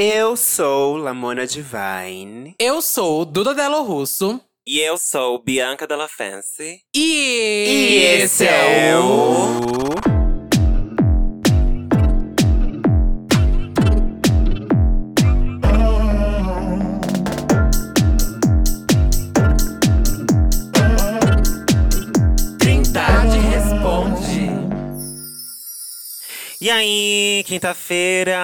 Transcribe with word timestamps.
Eu 0.00 0.36
sou 0.36 0.96
Lamona 0.96 1.44
Divine. 1.44 2.54
Eu 2.56 2.80
sou 2.80 3.24
Duda 3.24 3.52
Delo 3.52 3.82
Russo. 3.82 4.40
E 4.64 4.78
eu 4.78 4.96
sou 4.96 5.42
Bianca 5.42 5.88
Della 5.88 6.06
Fancy. 6.06 6.82
E, 6.94 7.64
E 7.68 7.96
esse 8.22 8.46
é 8.46 8.96
o. 8.96 9.98
E 26.60 26.70
aí, 26.70 27.07
quinta-feira. 27.48 28.38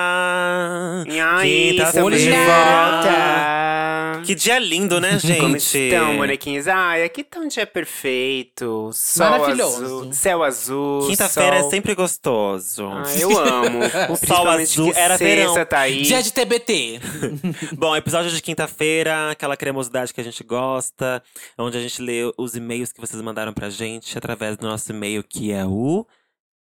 Quinta-feira. 1.04 2.16
de 2.16 2.30
volta. 2.30 4.22
Que 4.24 4.34
dia 4.34 4.58
lindo, 4.58 4.98
né, 4.98 5.18
gente? 5.18 5.38
Como 5.38 5.54
estão, 5.56 6.16
bonequinhos? 6.16 6.66
Ai, 6.66 7.04
aqui 7.04 7.22
tá 7.22 7.40
um 7.40 7.48
dia 7.48 7.66
perfeito. 7.66 8.88
Sol 8.94 9.28
Maravilhoso. 9.28 9.84
azul, 9.84 10.12
céu 10.14 10.42
azul. 10.42 11.06
Quinta-feira 11.08 11.56
é 11.56 11.60
sol- 11.60 11.70
sempre 11.70 11.94
gostoso. 11.94 12.86
Ai, 12.88 13.22
eu 13.22 13.38
amo. 13.38 13.80
Principalmente 14.18 14.80
azul, 14.80 14.92
que 14.92 14.98
era 14.98 15.16
verão. 15.18 15.66
tá 15.66 15.80
aí. 15.80 16.00
Dia 16.02 16.22
de 16.22 16.32
TBT. 16.32 17.00
Bom, 17.76 17.94
episódio 17.94 18.30
de 18.30 18.40
quinta-feira, 18.40 19.30
aquela 19.32 19.56
cremosidade 19.58 20.14
que 20.14 20.20
a 20.22 20.24
gente 20.24 20.42
gosta, 20.42 21.22
onde 21.58 21.76
a 21.76 21.80
gente 21.80 22.00
lê 22.00 22.32
os 22.38 22.54
e-mails 22.56 22.90
que 22.92 23.00
vocês 23.02 23.20
mandaram 23.20 23.52
pra 23.52 23.68
gente 23.68 24.16
através 24.16 24.56
do 24.56 24.66
nosso 24.66 24.90
e-mail 24.90 25.22
que 25.22 25.52
é 25.52 25.66
o 25.66 26.06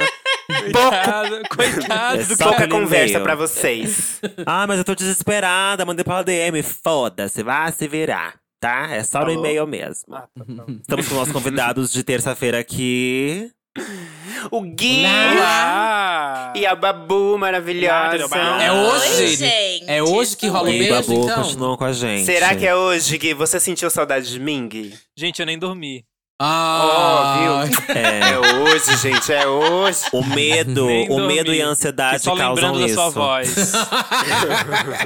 Coitado, 0.72 1.40
coitado 1.48 2.20
É 2.20 2.24
do 2.24 2.36
só 2.36 2.48
Pouca 2.48 2.68
conversa 2.68 3.18
pra 3.20 3.34
vocês. 3.34 4.20
Ah, 4.44 4.66
mas 4.66 4.78
eu 4.78 4.84
tô 4.84 4.94
desesperada, 4.94 5.84
mandei 5.86 6.04
pela 6.04 6.22
DM. 6.22 6.62
Foda-se, 6.62 7.42
vai 7.42 7.72
se 7.72 7.88
virar, 7.88 8.34
tá? 8.60 8.88
É 8.90 9.02
só 9.02 9.20
no 9.20 9.26
Falou. 9.26 9.38
e-mail 9.40 9.66
mesmo. 9.66 10.14
Ah, 10.14 10.28
tá. 10.36 10.44
Estamos 10.80 11.08
com 11.08 11.14
nossos 11.14 11.32
convidados 11.32 11.90
de 11.92 12.02
terça-feira 12.02 12.58
aqui. 12.58 13.50
O 14.52 14.60
Gui 14.60 15.04
Olá! 15.04 16.52
e 16.54 16.64
a 16.64 16.74
Babu 16.76 17.36
maravilhosa. 17.36 18.28
É 18.62 18.70
hoje? 18.72 19.22
Oi, 19.24 19.36
gente. 19.36 19.84
É 19.90 20.02
hoje 20.02 20.36
que 20.36 20.46
rola 20.46 20.68
o 20.68 20.72
E 20.72 20.78
beijo, 20.78 20.94
Babu 20.94 21.24
então? 21.24 21.42
continuam 21.42 21.76
com 21.76 21.84
a 21.84 21.92
gente. 21.92 22.24
Será 22.24 22.54
que 22.54 22.64
é 22.66 22.74
hoje, 22.76 23.18
Gui? 23.18 23.34
Você 23.34 23.58
sentiu 23.58 23.90
saudade 23.90 24.30
de 24.30 24.38
mim, 24.38 24.68
Gui? 24.68 24.94
Gente, 25.16 25.40
eu 25.40 25.46
nem 25.46 25.58
dormi. 25.58 26.04
Ah, 26.40 27.64
É, 27.94 28.30
É 28.32 28.38
hoje, 28.38 28.96
gente, 28.98 29.32
é 29.32 29.46
hoje. 29.46 30.00
o 30.12 30.22
medo, 30.24 30.86
o 30.86 31.26
medo 31.26 31.52
e 31.54 31.60
a 31.60 31.64
Que 31.64 31.70
ansiedade 31.70 32.22
só 32.22 32.36
causam 32.36 32.72
lembrando 32.74 32.80
da 32.80 32.86
isso. 32.86 32.94
sua 32.94 33.08
voz. 33.10 33.54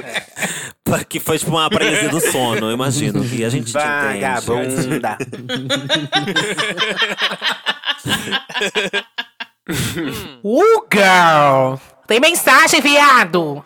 Que 1.07 1.19
foi 1.19 1.37
tipo 1.37 1.51
uma 1.51 1.69
paralisia 1.69 2.09
do 2.09 2.19
sono, 2.19 2.67
eu 2.67 2.71
imagino. 2.71 3.23
E 3.25 3.45
a 3.45 3.49
gente 3.49 3.71
te 3.71 3.77
entende. 3.77 4.21
Vagabunda. 4.21 5.17
Uh, 10.43 10.87
girl! 10.91 11.75
Tem 12.07 12.19
mensagem, 12.19 12.81
viado! 12.81 13.63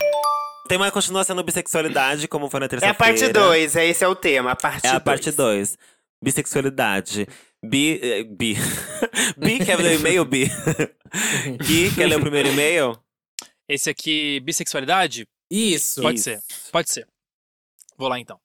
Tem 0.67 0.77
uma 0.77 0.91
continuação 0.91 1.35
no 1.35 1.43
bissexualidade, 1.43 2.27
como 2.27 2.49
foi 2.49 2.59
na 2.59 2.65
É 2.65 2.69
terça-feira. 2.69 2.93
a 2.93 2.97
parte 2.97 3.27
2, 3.31 3.75
é, 3.75 3.85
esse 3.87 4.03
é 4.03 4.07
o 4.07 4.15
tema, 4.15 4.51
a 4.51 4.55
parte 4.55 4.85
É 4.85 4.89
a 4.89 4.93
2. 4.93 5.03
parte 5.03 5.31
2. 5.31 5.77
Bissexualidade. 6.21 7.27
Bi. 7.63 7.99
eh, 8.01 8.23
Bi. 8.23 8.57
Bi, 9.37 9.63
quer 9.63 9.77
ler 9.77 9.97
o 9.97 9.99
e-mail, 9.99 10.25
Bi? 10.25 10.49
Gui, 11.63 11.91
quer 11.95 12.07
ler 12.07 12.17
o 12.17 12.21
primeiro 12.21 12.49
e-mail? 12.49 12.97
Esse 13.69 13.89
aqui, 13.89 14.39
bissexualidade? 14.41 15.25
Isso. 15.49 16.01
Pode 16.01 16.15
Isso. 16.19 16.23
ser, 16.25 16.39
pode 16.71 16.91
ser. 16.91 17.07
Vou 17.97 18.07
lá 18.09 18.19
então. 18.19 18.39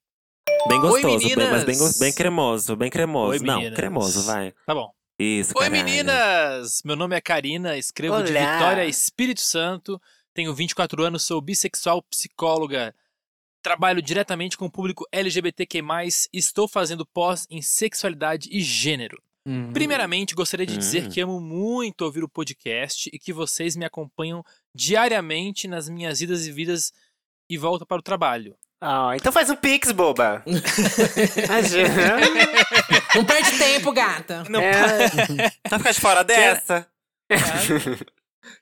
Bem 0.68 0.78
Oi, 0.80 0.90
gostoso, 1.02 1.36
bem- 1.36 1.50
mas 1.50 1.64
bem, 1.64 1.78
go- 1.78 1.98
bem 1.98 2.12
cremoso, 2.12 2.76
bem 2.76 2.90
cremoso. 2.90 3.32
Oi, 3.40 3.46
Não, 3.46 3.74
cremoso, 3.74 4.22
vai. 4.24 4.52
Tá 4.66 4.74
bom. 4.74 4.92
Isso, 5.18 5.52
Oi, 5.56 5.64
caralho. 5.68 5.84
meninas! 5.84 6.82
Meu 6.84 6.94
nome 6.96 7.16
é 7.16 7.20
Karina, 7.20 7.76
escrevo 7.76 8.22
de 8.22 8.32
Olá. 8.32 8.52
Vitória, 8.58 8.84
Espírito 8.86 9.40
Santo. 9.40 10.00
Tenho 10.34 10.54
24 10.54 11.02
anos, 11.02 11.24
sou 11.24 11.40
bissexual 11.40 12.02
psicóloga. 12.02 12.94
Trabalho 13.62 14.00
diretamente 14.00 14.56
com 14.56 14.66
o 14.66 14.70
público 14.70 15.04
LGBTQ+, 15.10 15.80
e 16.32 16.38
estou 16.38 16.68
fazendo 16.68 17.04
pós 17.04 17.46
em 17.50 17.60
sexualidade 17.60 18.48
e 18.52 18.60
gênero. 18.60 19.20
Hum. 19.44 19.72
Primeiramente, 19.72 20.34
gostaria 20.34 20.66
de 20.66 20.76
dizer 20.76 21.06
Hum. 21.06 21.08
que 21.10 21.20
amo 21.20 21.40
muito 21.40 22.02
ouvir 22.02 22.22
o 22.22 22.28
podcast 22.28 23.10
e 23.12 23.18
que 23.18 23.32
vocês 23.32 23.74
me 23.74 23.84
acompanham 23.84 24.44
diariamente 24.74 25.66
nas 25.66 25.88
minhas 25.88 26.20
idas 26.20 26.46
e 26.46 26.52
vidas 26.52 26.92
e 27.50 27.58
volta 27.58 27.84
para 27.84 27.98
o 27.98 28.02
trabalho. 28.02 28.56
Ah, 28.80 29.10
então 29.16 29.32
faz 29.32 29.50
um 29.50 29.56
pix, 29.56 29.90
boba. 29.90 30.42
Não 33.14 33.24
perde 33.24 33.58
tempo, 33.58 33.92
gata. 33.92 34.44
Não, 34.48 34.60
É. 34.60 35.08
Vai 35.68 35.78
ficar 35.78 35.92
de 35.92 36.00
fora 36.00 36.22
dessa? 36.22 36.86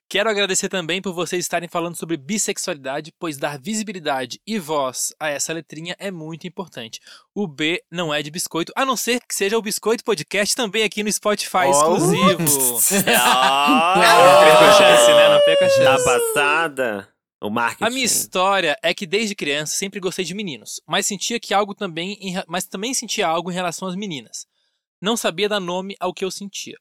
Quero 0.09 0.31
agradecer 0.31 0.69
também 0.69 1.03
por 1.03 1.13
vocês 1.13 1.45
estarem 1.45 1.69
falando 1.69 1.97
sobre 1.97 2.17
bissexualidade, 2.17 3.13
pois 3.19 3.37
dar 3.37 3.59
visibilidade 3.59 4.41
e 4.47 4.59
voz 4.59 5.13
a 5.21 5.29
essa 5.29 5.53
letrinha 5.53 5.95
é 5.99 6.11
muito 6.11 6.47
importante. 6.47 7.01
O 7.35 7.47
B 7.47 7.83
não 7.91 8.15
é 8.15 8.23
de 8.23 8.31
biscoito, 8.31 8.73
a 8.77 8.85
não 8.85 8.97
ser 8.97 9.21
que 9.21 9.35
seja 9.35 9.59
o 9.59 9.63
Biscoito 9.63 10.03
Podcast 10.05 10.55
também 10.57 10.83
aqui 10.85 11.03
no 11.03 11.13
Spotify 11.13 11.67
Oh. 11.67 11.71
exclusivo. 11.71 12.79
Ah, 13.17 13.95
Não 13.97 14.45
perca 14.45 14.65
a 14.69 14.73
chance, 14.73 15.13
né? 15.13 15.29
Não 15.29 15.41
perca 15.45 15.67
a 15.67 15.69
Tá 15.69 15.75
chance. 15.75 16.05
passada? 16.05 17.09
O 17.41 17.51
marketing. 17.51 17.85
A 17.85 17.91
minha 17.91 18.05
história 18.05 18.79
é 18.83 18.95
que 18.95 19.07
desde 19.07 19.35
criança 19.35 19.77
sempre 19.77 20.01
gostei 20.01 20.25
de 20.25 20.35
meninos, 20.35 20.81
mas 20.87 21.07
sentia 21.07 21.39
que 21.39 21.53
algo 21.53 21.75
também, 21.75 22.17
em 22.21 22.35
mas 22.49 22.67
também 22.67 22.95
sentia 22.95 23.27
algo 23.27 23.51
em 23.51 23.55
relação 23.55 23.87
às 23.87 23.95
meninas. 23.95 24.47
Não 25.01 25.17
sabia 25.17 25.49
dar 25.49 25.61
nome 25.61 25.95
ao 26.01 26.15
que 26.15 26.25
eu 26.25 26.31
sentia. 26.31 26.77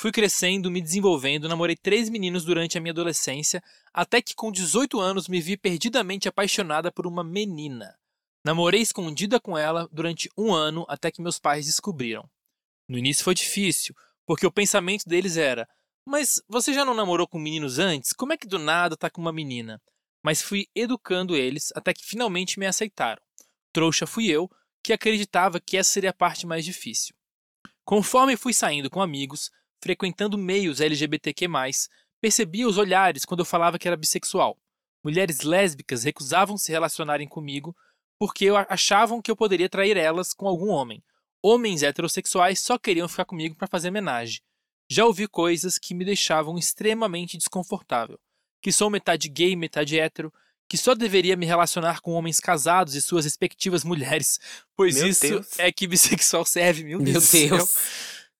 Fui 0.00 0.10
crescendo, 0.10 0.70
me 0.70 0.80
desenvolvendo, 0.80 1.48
namorei 1.48 1.76
três 1.76 2.08
meninos 2.08 2.44
durante 2.44 2.76
a 2.76 2.80
minha 2.80 2.90
adolescência, 2.90 3.62
até 3.92 4.20
que 4.20 4.34
com 4.34 4.50
18 4.50 4.98
anos 4.98 5.28
me 5.28 5.40
vi 5.40 5.56
perdidamente 5.56 6.28
apaixonada 6.28 6.90
por 6.90 7.06
uma 7.06 7.22
menina. 7.22 7.94
Namorei 8.44 8.80
escondida 8.80 9.38
com 9.38 9.56
ela 9.56 9.86
durante 9.92 10.28
um 10.36 10.52
ano 10.52 10.84
até 10.88 11.10
que 11.10 11.20
meus 11.22 11.38
pais 11.38 11.66
descobriram. 11.66 12.28
No 12.88 12.98
início 12.98 13.22
foi 13.22 13.34
difícil, 13.34 13.94
porque 14.26 14.46
o 14.46 14.50
pensamento 14.50 15.04
deles 15.06 15.36
era: 15.36 15.68
Mas 16.04 16.42
você 16.48 16.72
já 16.72 16.84
não 16.84 16.94
namorou 16.94 17.28
com 17.28 17.38
meninos 17.38 17.78
antes? 17.78 18.12
Como 18.12 18.32
é 18.32 18.36
que 18.36 18.48
do 18.48 18.58
nada 18.58 18.96
tá 18.96 19.10
com 19.10 19.20
uma 19.20 19.32
menina? 19.32 19.80
Mas 20.22 20.42
fui 20.42 20.66
educando 20.74 21.36
eles 21.36 21.72
até 21.74 21.94
que 21.94 22.04
finalmente 22.04 22.58
me 22.58 22.66
aceitaram. 22.66 23.22
Trouxa 23.72 24.06
fui 24.06 24.26
eu, 24.26 24.50
que 24.82 24.92
acreditava 24.92 25.60
que 25.60 25.76
essa 25.76 25.90
seria 25.90 26.10
a 26.10 26.14
parte 26.14 26.46
mais 26.46 26.64
difícil. 26.64 27.14
Conforme 27.84 28.36
fui 28.36 28.52
saindo 28.52 28.90
com 28.90 29.00
amigos, 29.00 29.50
frequentando 29.82 30.38
meios 30.38 30.80
LGBTQ+, 30.80 31.48
percebia 32.20 32.68
os 32.68 32.78
olhares 32.78 33.24
quando 33.24 33.40
eu 33.40 33.46
falava 33.46 33.78
que 33.78 33.88
era 33.88 33.96
bissexual. 33.96 34.58
Mulheres 35.02 35.40
lésbicas 35.40 36.04
recusavam 36.04 36.58
se 36.58 36.70
relacionarem 36.70 37.26
comigo 37.26 37.74
porque 38.18 38.48
achavam 38.68 39.22
que 39.22 39.30
eu 39.30 39.36
poderia 39.36 39.68
trair 39.68 39.96
elas 39.96 40.34
com 40.34 40.46
algum 40.46 40.68
homem. 40.68 41.02
Homens 41.42 41.82
heterossexuais 41.82 42.60
só 42.60 42.78
queriam 42.78 43.08
ficar 43.08 43.24
comigo 43.24 43.56
para 43.56 43.66
fazer 43.66 43.88
homenagem. 43.88 44.42
Já 44.90 45.06
ouvi 45.06 45.26
coisas 45.26 45.78
que 45.78 45.94
me 45.94 46.04
deixavam 46.04 46.58
extremamente 46.58 47.38
desconfortável. 47.38 48.20
Que 48.60 48.72
sou 48.72 48.90
metade 48.90 49.28
gay, 49.28 49.56
metade 49.56 49.98
hétero, 49.98 50.32
que 50.68 50.76
só 50.76 50.94
deveria 50.94 51.36
me 51.36 51.46
relacionar 51.46 52.00
com 52.00 52.12
homens 52.12 52.38
casados 52.38 52.94
e 52.94 53.02
suas 53.02 53.24
respectivas 53.24 53.82
mulheres, 53.84 54.38
pois 54.76 54.96
Meu 54.96 55.08
isso 55.08 55.22
Deus. 55.28 55.46
é 55.58 55.72
que 55.72 55.86
bissexual 55.86 56.44
serve, 56.44 56.84
meu, 56.84 56.98
Meu 57.00 57.12
Deus. 57.12 57.24
céu. 57.24 57.56
Deus. 57.56 57.76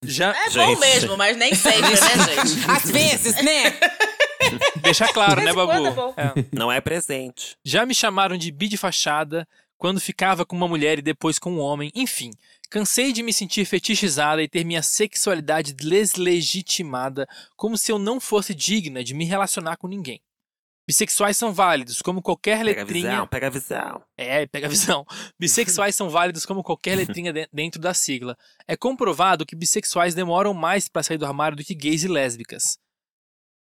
Já 0.03 0.31
É 0.31 0.45
bom 0.51 0.51
Gente. 0.51 0.81
mesmo, 0.81 1.17
mas 1.17 1.37
nem 1.37 1.55
sempre, 1.55 1.81
né, 1.91 1.97
gente? 1.97 2.65
Às 2.71 2.91
vezes, 2.91 3.35
né? 3.43 3.79
deixa 4.81 5.07
claro, 5.13 5.41
De 5.41 5.47
né, 5.47 5.53
Babu? 5.53 5.87
é 5.87 5.91
bom. 5.91 6.15
É. 6.17 6.33
Não 6.53 6.73
é 6.73 6.81
presente. 6.81 7.57
Já 7.65 7.85
me 7.85 7.95
chamaram 7.95 8.37
de 8.39 8.51
bi 8.51 8.69
de 8.69 8.77
fachada 8.79 9.47
quando 9.77 10.01
ficava 10.01 10.47
com 10.47 10.57
uma 10.57 10.69
mulher 10.69 10.99
e 10.99 11.03
depois 11.03 11.39
com 11.39 11.53
um 11.53 11.59
homem, 11.61 11.91
enfim. 11.95 12.31
Cansei 12.71 13.13
de 13.13 13.23
me 13.23 13.33
sentir 13.33 13.65
fetichizada 13.65 14.41
e 14.43 14.49
ter 14.49 14.65
minha 14.65 14.83
sexualidade 14.83 15.73
deslegitimada 15.75 17.27
como 17.57 17.77
se 17.77 17.91
eu 17.91 17.99
não 17.99 18.21
fosse 18.21 18.55
digna 18.55 19.03
de 19.03 19.13
me 19.13 19.25
relacionar 19.25 19.77
com 19.77 19.89
ninguém. 19.89 20.21
Bissexuais 20.87 21.37
são 21.37 21.53
válidos, 21.53 22.01
como 22.03 22.21
qualquer 22.23 22.65
Pega 22.65 22.81
a 22.81 22.85
letrinha. 22.85 23.11
visão, 23.11 23.27
pega 23.29 23.47
a 23.47 23.51
visão. 23.51 24.03
É, 24.17 24.47
pega 24.47 24.67
a 24.67 24.71
visão. 24.71 25.05
Bissexuais 25.39 25.95
são 25.95 26.11
válidos 26.11 26.45
como 26.47 26.65
qualquer 26.65 26.97
letrinha 26.97 27.33
de- 27.33 27.49
dentro 27.53 27.81
da 27.81 27.95
sigla. 27.95 28.37
É 28.67 28.77
comprovado 28.77 29.47
que 29.47 29.55
bissexuais 29.55 30.15
demoram 30.15 30.53
mais 30.53 30.89
para 30.89 31.03
sair 31.03 31.19
do 31.19 31.27
armário 31.27 31.57
do 31.57 31.65
que 31.65 31.75
gays 31.75 32.03
e 32.03 32.09
lésbicas. 32.09 32.77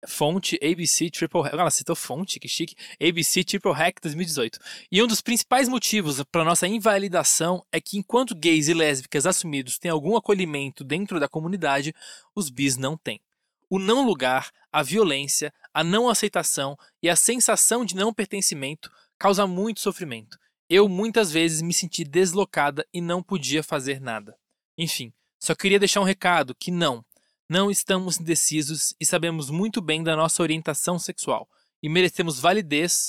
Fonte 0.06 0.58
ABC 0.62 1.10
Triple 1.10 1.42
Hack. 1.42 1.54
Ela 1.54 1.70
citou 1.70 1.96
fonte, 1.96 2.38
que 2.38 2.48
chique. 2.48 2.74
ABC 3.00 3.44
Triple 3.44 3.72
Hack 3.72 4.00
2018. 4.02 4.58
E 4.90 5.02
um 5.02 5.06
dos 5.06 5.20
principais 5.20 5.68
motivos 5.68 6.22
para 6.24 6.44
nossa 6.44 6.66
invalidação 6.66 7.64
é 7.70 7.80
que 7.80 7.98
enquanto 7.98 8.34
gays 8.34 8.68
e 8.68 8.74
lésbicas 8.74 9.26
assumidos 9.26 9.78
têm 9.78 9.90
algum 9.90 10.16
acolhimento 10.16 10.84
dentro 10.84 11.18
da 11.20 11.28
comunidade, 11.28 11.94
os 12.34 12.50
bis 12.50 12.76
não 12.76 12.96
têm. 12.96 13.20
O 13.68 13.78
não 13.78 14.06
lugar, 14.06 14.50
a 14.70 14.82
violência, 14.82 15.52
a 15.74 15.82
não 15.82 16.08
aceitação 16.08 16.76
e 17.02 17.08
a 17.08 17.16
sensação 17.16 17.84
de 17.84 17.96
não 17.96 18.12
pertencimento 18.12 18.90
causa 19.18 19.46
muito 19.46 19.80
sofrimento. 19.80 20.38
Eu 20.68 20.88
muitas 20.88 21.30
vezes 21.32 21.62
me 21.62 21.72
senti 21.72 22.04
deslocada 22.04 22.86
e 22.92 23.00
não 23.00 23.22
podia 23.22 23.62
fazer 23.62 24.00
nada. 24.00 24.36
Enfim, 24.76 25.12
só 25.38 25.54
queria 25.54 25.78
deixar 25.78 26.00
um 26.00 26.04
recado 26.04 26.54
que 26.54 26.70
não, 26.70 27.04
não 27.48 27.70
estamos 27.70 28.20
indecisos 28.20 28.94
e 29.00 29.06
sabemos 29.06 29.50
muito 29.50 29.80
bem 29.80 30.02
da 30.02 30.16
nossa 30.16 30.42
orientação 30.42 30.98
sexual 30.98 31.48
e 31.82 31.88
merecemos 31.88 32.40
validez 32.40 33.06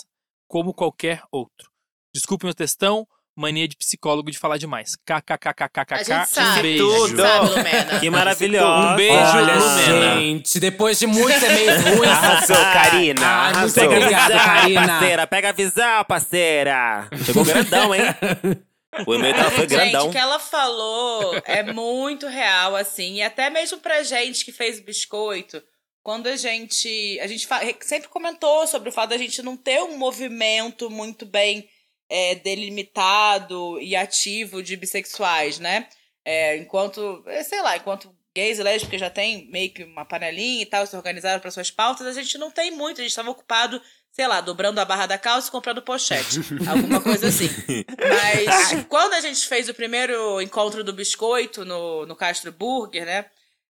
como 0.48 0.74
qualquer 0.74 1.22
outro. 1.32 1.70
Desculpem 2.14 2.50
o 2.50 2.54
textão, 2.54 3.08
mania 3.36 3.68
de 3.68 3.76
psicólogo 3.78 4.32
de 4.32 4.40
falar 4.40 4.58
demais. 4.58 4.96
KKKKKK. 5.06 5.94
A 5.94 6.04
gente 6.04 6.30
sabe. 6.30 6.60
Um 6.60 6.62
beijo. 6.62 6.88
Tudo. 7.08 7.22
Sabe, 7.22 7.50
Lumena? 7.50 8.00
Que 8.00 8.10
maravilhosa. 8.10 8.94
Um 8.94 8.96
beijo, 8.96 9.14
Olha, 9.38 9.56
Lumena. 9.56 10.16
gente, 10.20 10.60
depois 10.60 10.98
de 11.00 11.06
muitos 11.08 11.44
e-mails 11.44 11.84
ruins. 11.84 12.10
Arrasou, 12.10 12.56
Karina. 12.56 13.22
Ai, 13.28 13.54
muito 13.54 13.58
arrasou. 13.58 13.84
Pega 13.84 13.94
a 13.94 13.98
Obrigado, 14.00 14.32
visão, 14.32 14.46
Karina. 14.46 14.88
parceira. 14.88 15.28
Pega 15.28 15.50
a 15.50 15.52
visão, 15.52 16.06
parceira. 16.06 17.08
Chegou 17.26 17.46
grandão, 17.46 17.94
hein? 17.94 18.02
O 19.06 19.14
e-mail 19.14 19.34
dela 19.34 19.52
foi 19.52 19.66
grandão. 19.68 20.02
Gente, 20.02 20.10
o 20.10 20.12
que 20.12 20.18
ela 20.18 20.40
falou 20.40 21.36
é 21.46 21.64
muito 21.64 22.28
real, 22.28 22.76
assim. 22.76 23.16
E 23.16 23.22
até 23.22 23.50
mesmo 23.50 23.80
pra 23.80 24.04
gente 24.04 24.46
que 24.46 24.52
fez 24.52 24.80
o 24.80 24.84
biscoito, 24.84 25.62
quando 26.04 26.28
a 26.28 26.36
gente. 26.36 27.20
A 27.20 27.28
gente 27.28 27.48
sempre 27.82 28.10
comentou 28.10 28.66
sobre 28.68 28.90
o 28.90 28.92
fato 28.92 29.10
da 29.10 29.18
gente 29.18 29.42
não 29.42 29.58
ter 29.58 29.82
um 29.84 29.98
movimento 29.98 30.90
muito 30.90 31.26
bem 31.26 31.70
é, 32.10 32.36
delimitado 32.36 33.80
e 33.82 33.96
ativo 33.96 34.64
de 34.64 34.78
bissexuais, 34.78 35.60
né? 35.60 35.88
É, 36.24 36.58
enquanto, 36.58 37.24
é, 37.28 37.44
sei 37.44 37.62
lá, 37.62 37.78
enquanto 37.78 38.14
gays 38.38 38.60
e 38.60 38.64
lésbicas 38.64 39.00
já 39.00 39.10
tem 39.10 39.50
meio 39.50 39.72
que 39.72 39.84
uma 39.84 40.06
panelinha 40.06 40.62
e 40.62 40.66
tal, 40.66 40.86
se 40.86 40.96
organizaram 40.96 41.40
para 41.40 41.50
suas 41.50 41.72
pautas, 41.72 42.06
a 42.06 42.14
gente 42.14 42.38
não 42.38 42.52
tem 42.52 42.70
muito, 42.70 43.02
a 43.02 43.04
gente 43.04 43.10
estava 43.10 43.32
ocupado, 43.32 43.82
sei 44.12 44.28
lá, 44.28 44.42
dobrando 44.42 44.80
a 44.80 44.86
barra 44.86 45.08
da 45.08 45.18
calça 45.18 45.48
e 45.48 45.52
comprando 45.52 45.82
pochete. 45.82 46.40
alguma 46.70 47.02
coisa 47.02 47.28
assim. 47.28 47.50
Mas 47.98 48.84
quando 48.88 49.14
a 49.14 49.22
gente 49.22 49.48
fez 49.48 49.68
o 49.68 49.74
primeiro 49.74 50.40
encontro 50.40 50.84
do 50.84 50.94
biscoito 50.94 51.66
no, 51.66 52.06
no 52.06 52.16
Castro 52.16 52.52
Burger, 52.52 53.06
né? 53.06 53.26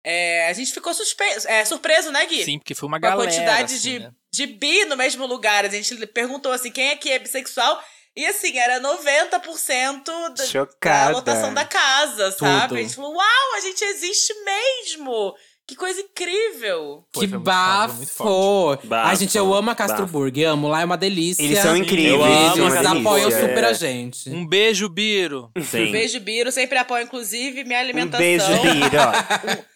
é, 0.02 0.48
a 0.48 0.52
gente 0.52 0.72
ficou 0.72 0.92
suspe- 0.92 1.24
é, 1.46 1.64
surpreso, 1.64 2.10
né, 2.10 2.24
Gui? 2.26 2.44
Sim, 2.44 2.58
porque 2.58 2.74
foi 2.74 2.86
uma 2.86 3.00
Com 3.00 3.06
a 3.06 3.10
galera. 3.10 3.30
quantidade 3.30 3.74
assim, 3.74 3.78
de, 3.80 3.98
né? 4.00 4.12
de 4.30 4.46
bi 4.46 4.84
no 4.84 4.96
mesmo 4.96 5.26
lugar. 5.26 5.64
A 5.64 5.68
gente 5.68 6.06
perguntou 6.08 6.52
assim, 6.52 6.70
quem 6.70 6.90
aqui 6.90 7.10
é 7.10 7.18
bissexual? 7.18 7.82
E 8.16 8.24
assim, 8.26 8.56
era 8.56 8.80
90% 8.80 10.04
da, 10.34 11.04
da 11.04 11.08
lotação 11.10 11.52
da 11.52 11.64
casa, 11.64 12.30
sabe? 12.32 12.68
Tudo. 12.68 12.78
A 12.78 12.82
gente 12.82 12.94
falou, 12.94 13.14
uau, 13.14 13.54
a 13.56 13.60
gente 13.60 13.82
existe 13.84 14.32
mesmo! 14.44 15.34
Que 15.66 15.74
coisa 15.74 15.98
incrível! 16.00 17.04
Que 17.10 17.20
foi 17.26 17.38
bafo! 17.38 18.76
Bafo, 18.84 19.08
Ai, 19.08 19.16
gente, 19.16 19.36
eu 19.36 19.52
amo 19.54 19.70
a 19.70 19.74
Castro. 19.74 20.06
Burger, 20.06 20.50
amo. 20.50 20.68
Lá 20.68 20.82
é 20.82 20.84
uma 20.84 20.96
delícia. 20.96 21.42
Eles 21.42 21.58
são 21.58 21.74
incríveis. 21.74 22.12
Eu 22.12 22.22
amo 22.22 22.66
Eles 22.66 22.86
a 22.86 22.90
apoiam 22.92 23.30
Burger. 23.30 23.48
super 23.48 23.64
a 23.64 23.72
gente. 23.72 24.28
Um 24.28 24.46
beijo, 24.46 24.88
Biro. 24.90 25.50
Sim. 25.70 25.90
Beijo, 25.90 26.20
Biro. 26.20 26.52
Sempre 26.52 26.76
apoio, 26.78 27.04
inclusive, 27.04 27.64
minha 27.64 27.78
Um 27.78 27.82
alimentação. 27.82 28.18
beijo, 28.20 28.46
Biro. 28.46 29.64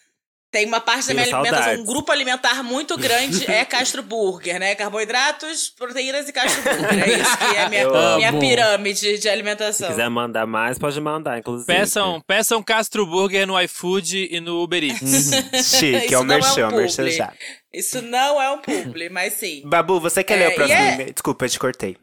Tem 0.51 0.65
uma 0.65 0.79
parte 0.81 1.01
da 1.01 1.13
Tenho 1.13 1.17
minha 1.17 1.35
alimentação, 1.35 1.63
saudades. 1.63 1.83
um 1.83 1.85
grupo 1.85 2.11
alimentar 2.11 2.63
muito 2.63 2.97
grande 2.97 3.45
é 3.51 3.63
Castro 3.65 4.01
Burger, 4.01 4.59
né? 4.59 4.73
Carboidratos, 4.73 5.69
proteínas 5.69 6.27
e 6.27 6.33
Castro 6.33 6.61
Burger. 6.63 7.03
É 7.07 7.19
isso 7.19 7.37
que 7.37 7.43
é 7.55 7.63
a 7.63 7.69
minha, 7.69 7.81
Eu 7.83 8.15
minha 8.17 8.29
amo. 8.29 8.39
pirâmide 8.39 8.99
de 9.17 9.21
Se 9.21 9.29
alimentação. 9.29 9.87
quiser 9.89 10.09
mandar 10.09 10.47
mais, 10.47 10.79
pode 10.79 10.99
mandar, 10.99 11.37
inclusive. 11.37 11.67
Peçam, 11.67 12.19
peçam 12.25 12.63
Castro 12.63 13.05
Burger 13.05 13.45
no 13.45 13.61
iFood 13.61 14.27
e 14.31 14.39
no 14.39 14.63
Uber 14.63 14.83
Eats. 14.83 15.29
Chique, 15.69 15.95
é 15.95 16.05
Isso 16.05 16.17
o 16.19 16.23
não 16.23 16.33
é 16.33 16.37
um 16.37 16.41
merchan, 16.41 16.63
publi. 16.69 16.77
merchan 16.81 17.09
já. 17.11 17.33
Isso 17.71 18.01
não 18.01 18.41
é 18.41 18.49
um 18.49 18.57
publi, 18.57 19.09
mas 19.09 19.33
sim. 19.33 19.61
Babu, 19.65 19.99
você 19.99 20.23
quer 20.23 20.33
É, 20.33 20.37
ler 20.37 20.47
o 20.47 20.51
e 20.51 20.55
próximo 20.55 20.79
é- 20.79 20.93
e-mail? 20.95 21.13
Desculpa, 21.13 21.45
eu 21.45 21.49
te 21.49 21.59
cortei. 21.59 21.95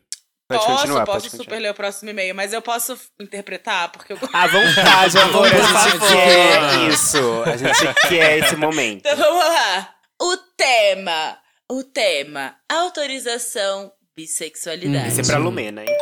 Posso, 0.49 0.67
continuar, 0.67 1.05
posso 1.07 1.25
super 1.29 1.39
continuar. 1.39 1.59
ler 1.59 1.71
o 1.71 1.75
próximo 1.75 2.11
e-mail, 2.11 2.35
mas 2.35 2.53
eu 2.53 2.63
posso 2.63 2.97
interpretar, 3.21 3.91
porque 3.91 4.13
eu 4.13 4.19
À 4.33 4.47
vontade, 4.47 5.19
amor, 5.19 5.47
a 5.53 5.89
gente 5.91 5.99
quer 5.99 6.89
isso. 6.89 7.43
A 7.45 7.57
gente 7.57 8.09
quer 8.09 8.39
esse 8.39 8.57
momento. 8.57 9.01
Então 9.01 9.17
vamos 9.17 9.45
lá. 9.45 9.95
O 10.23 10.37
tema. 10.57 11.39
O 11.69 11.83
tema. 11.83 12.55
Autorização 12.69 13.93
bissexualidade. 14.17 15.09
Esse 15.09 15.21
é 15.21 15.25
pra 15.25 15.39
Lumena, 15.39 15.83
hein? 15.83 15.97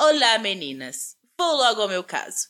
Olá, 0.00 0.38
meninas. 0.38 1.16
Vou 1.36 1.56
logo 1.56 1.82
ao 1.82 1.88
meu 1.88 2.04
caso. 2.04 2.46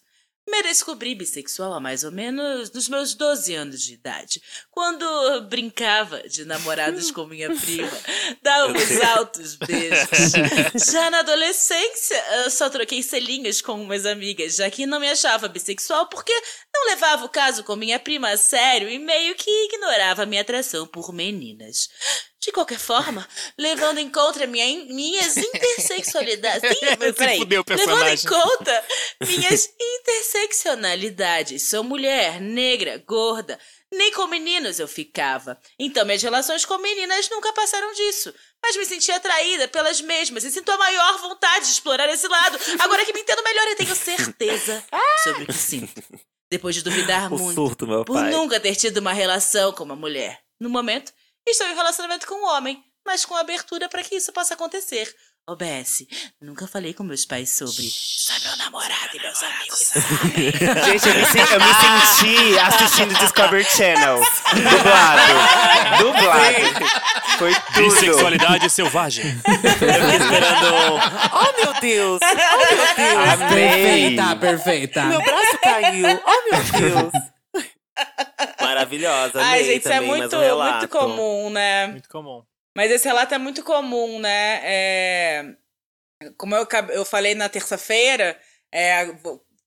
Me 0.48 0.62
descobri 0.62 1.14
bissexual 1.14 1.72
há 1.72 1.80
mais 1.80 2.04
ou 2.04 2.12
menos 2.12 2.70
nos 2.70 2.88
meus 2.88 3.14
12 3.14 3.52
anos 3.54 3.82
de 3.82 3.94
idade, 3.94 4.40
quando 4.70 5.40
brincava 5.48 6.22
de 6.28 6.44
namorados 6.44 7.10
com 7.10 7.26
minha 7.26 7.52
prima, 7.56 7.90
dávamos 8.40 9.00
altos 9.00 9.56
beijos. 9.56 10.32
Já 10.88 11.10
na 11.10 11.18
adolescência, 11.18 12.24
eu 12.44 12.50
só 12.50 12.70
troquei 12.70 13.02
selinhos 13.02 13.60
com 13.60 13.72
umas 13.72 14.06
amigas, 14.06 14.54
já 14.54 14.70
que 14.70 14.86
não 14.86 15.00
me 15.00 15.08
achava 15.08 15.48
bissexual 15.48 16.08
porque 16.08 16.32
não 16.72 16.86
levava 16.86 17.24
o 17.24 17.28
caso 17.28 17.64
com 17.64 17.74
minha 17.74 17.98
prima 17.98 18.30
a 18.30 18.36
sério 18.36 18.88
e 18.88 19.00
meio 19.00 19.34
que 19.34 19.50
ignorava 19.50 20.26
minha 20.26 20.42
atração 20.42 20.86
por 20.86 21.12
meninas. 21.12 21.88
De 22.46 22.52
qualquer 22.52 22.78
forma, 22.78 23.26
levando 23.58 23.98
em 23.98 24.08
conta 24.08 24.46
minha, 24.46 24.64
minhas 24.86 25.34
intersexualidades. 25.36 26.62
Peraí. 27.18 27.38
fudeu 27.38 27.64
Levando 27.68 28.06
em 28.06 28.18
conta 28.18 28.84
minhas 29.26 29.68
interseccionalidades. 29.80 31.68
Sou 31.68 31.82
mulher, 31.82 32.40
negra, 32.40 33.02
gorda. 33.04 33.58
Nem 33.92 34.12
com 34.12 34.28
meninos 34.28 34.78
eu 34.78 34.86
ficava. 34.86 35.58
Então 35.76 36.04
minhas 36.04 36.22
relações 36.22 36.64
com 36.64 36.78
meninas 36.78 37.28
nunca 37.30 37.52
passaram 37.52 37.92
disso. 37.94 38.32
Mas 38.62 38.76
me 38.76 38.86
senti 38.86 39.10
atraída 39.10 39.66
pelas 39.66 40.00
mesmas 40.00 40.44
e 40.44 40.52
sinto 40.52 40.70
a 40.70 40.78
maior 40.78 41.18
vontade 41.18 41.64
de 41.64 41.72
explorar 41.72 42.08
esse 42.08 42.28
lado. 42.28 42.56
Agora 42.78 43.04
que 43.04 43.12
me 43.12 43.22
entendo 43.22 43.42
melhor, 43.42 43.66
eu 43.66 43.76
tenho 43.76 43.96
certeza 43.96 44.84
sobre 45.24 45.42
o 45.42 45.46
que 45.48 45.52
sinto. 45.52 46.00
Depois 46.48 46.76
de 46.76 46.82
duvidar 46.82 47.32
O 47.32 47.38
muito 47.40 47.56
surto, 47.56 47.88
por 48.04 48.14
pai. 48.14 48.30
nunca 48.30 48.60
ter 48.60 48.76
tido 48.76 48.98
uma 48.98 49.12
relação 49.12 49.72
com 49.72 49.82
uma 49.82 49.96
mulher. 49.96 50.40
No 50.60 50.70
momento, 50.70 51.12
estou 51.52 51.66
em 51.66 51.72
um 51.72 51.76
relacionamento 51.76 52.26
com 52.26 52.34
um 52.34 52.48
homem, 52.56 52.82
mas 53.04 53.24
com 53.24 53.34
abertura 53.36 53.88
para 53.88 54.02
que 54.02 54.16
isso 54.16 54.32
possa 54.32 54.54
acontecer. 54.54 55.12
OBS, 55.48 56.04
nunca 56.42 56.66
falei 56.66 56.92
com 56.92 57.04
meus 57.04 57.24
pais 57.24 57.50
sobre. 57.56 57.88
Só 57.88 58.32
meu 58.42 58.56
namorado 58.56 59.10
e 59.16 59.20
meus 59.20 59.40
amigos 59.44 59.78
sabem. 59.78 60.50
Gente, 60.84 61.08
eu 61.08 61.14
me, 61.14 61.24
sen- 61.26 61.52
eu 61.52 61.60
me 61.60 61.74
senti 62.16 62.58
assistindo 62.58 63.14
Discovery 63.16 63.62
Channel. 63.64 64.18
Dublado. 64.54 65.98
Dublado. 66.02 66.86
Foi 67.38 67.54
tudo. 67.54 67.76
Bissexualidade 67.76 68.68
selvagem. 68.70 69.24
Eu 69.46 69.72
fiquei 69.72 70.16
esperando. 70.16 71.00
Oh, 71.32 71.62
meu 71.64 71.80
Deus! 71.80 72.20
Oh, 72.22 72.74
meu 72.74 72.94
Deus! 72.96 73.28
Amei. 73.40 73.48
Perfeita, 74.16 74.36
perfeita. 74.36 75.02
Meu 75.04 75.22
braço 75.22 75.58
caiu! 75.62 76.22
Oh, 76.26 76.50
meu 76.50 76.62
Deus! 76.80 77.12
Maravilhosa, 78.60 79.40
Ai, 79.40 79.64
gente, 79.64 79.78
isso 79.80 79.88
é 79.88 79.92
também, 79.94 80.08
muito, 80.08 80.20
mais 80.20 80.32
um 80.32 80.40
relato. 80.40 80.78
muito 80.78 80.88
comum, 80.88 81.50
né? 81.50 81.86
Muito 81.88 82.08
comum. 82.08 82.42
Mas 82.76 82.90
esse 82.90 83.06
relato 83.08 83.34
é 83.34 83.38
muito 83.38 83.62
comum, 83.62 84.18
né? 84.18 84.60
É, 84.62 85.44
Como 86.36 86.54
eu, 86.54 86.66
eu 86.90 87.04
falei 87.04 87.34
na 87.34 87.48
terça-feira, 87.48 88.38
é, 88.72 89.06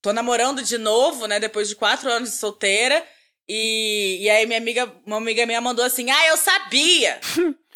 tô 0.02 0.14
namorando 0.14 0.62
de 0.62 0.78
novo, 0.78 1.26
né? 1.26 1.40
Depois 1.40 1.68
de 1.68 1.76
quatro 1.76 2.10
anos 2.12 2.30
de 2.30 2.36
solteira. 2.36 3.04
E, 3.48 4.20
e 4.22 4.30
aí 4.30 4.46
minha 4.46 4.60
amiga, 4.60 4.92
uma 5.06 5.18
amiga 5.18 5.44
minha 5.46 5.60
mandou 5.60 5.84
assim, 5.84 6.12
ah, 6.12 6.28
eu 6.28 6.38
sabia 6.38 7.20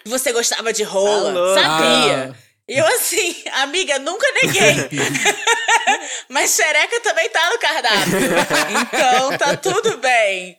que 0.03 0.09
você 0.09 0.31
gostava 0.31 0.71
de 0.71 0.83
rola. 0.83 1.31
Alô? 1.31 1.55
Sabia. 1.55 2.31
Ah. 2.31 2.35
E 2.67 2.77
eu 2.77 2.85
assim, 2.85 3.35
amiga, 3.53 3.97
nunca 3.99 4.25
neguei. 4.41 4.89
Mas 6.29 6.55
xereca 6.55 6.99
também 7.01 7.29
tá 7.29 7.49
no 7.49 7.59
cardápio. 7.59 8.19
Então 8.81 9.37
tá 9.37 9.57
tudo 9.57 9.97
bem. 9.97 10.57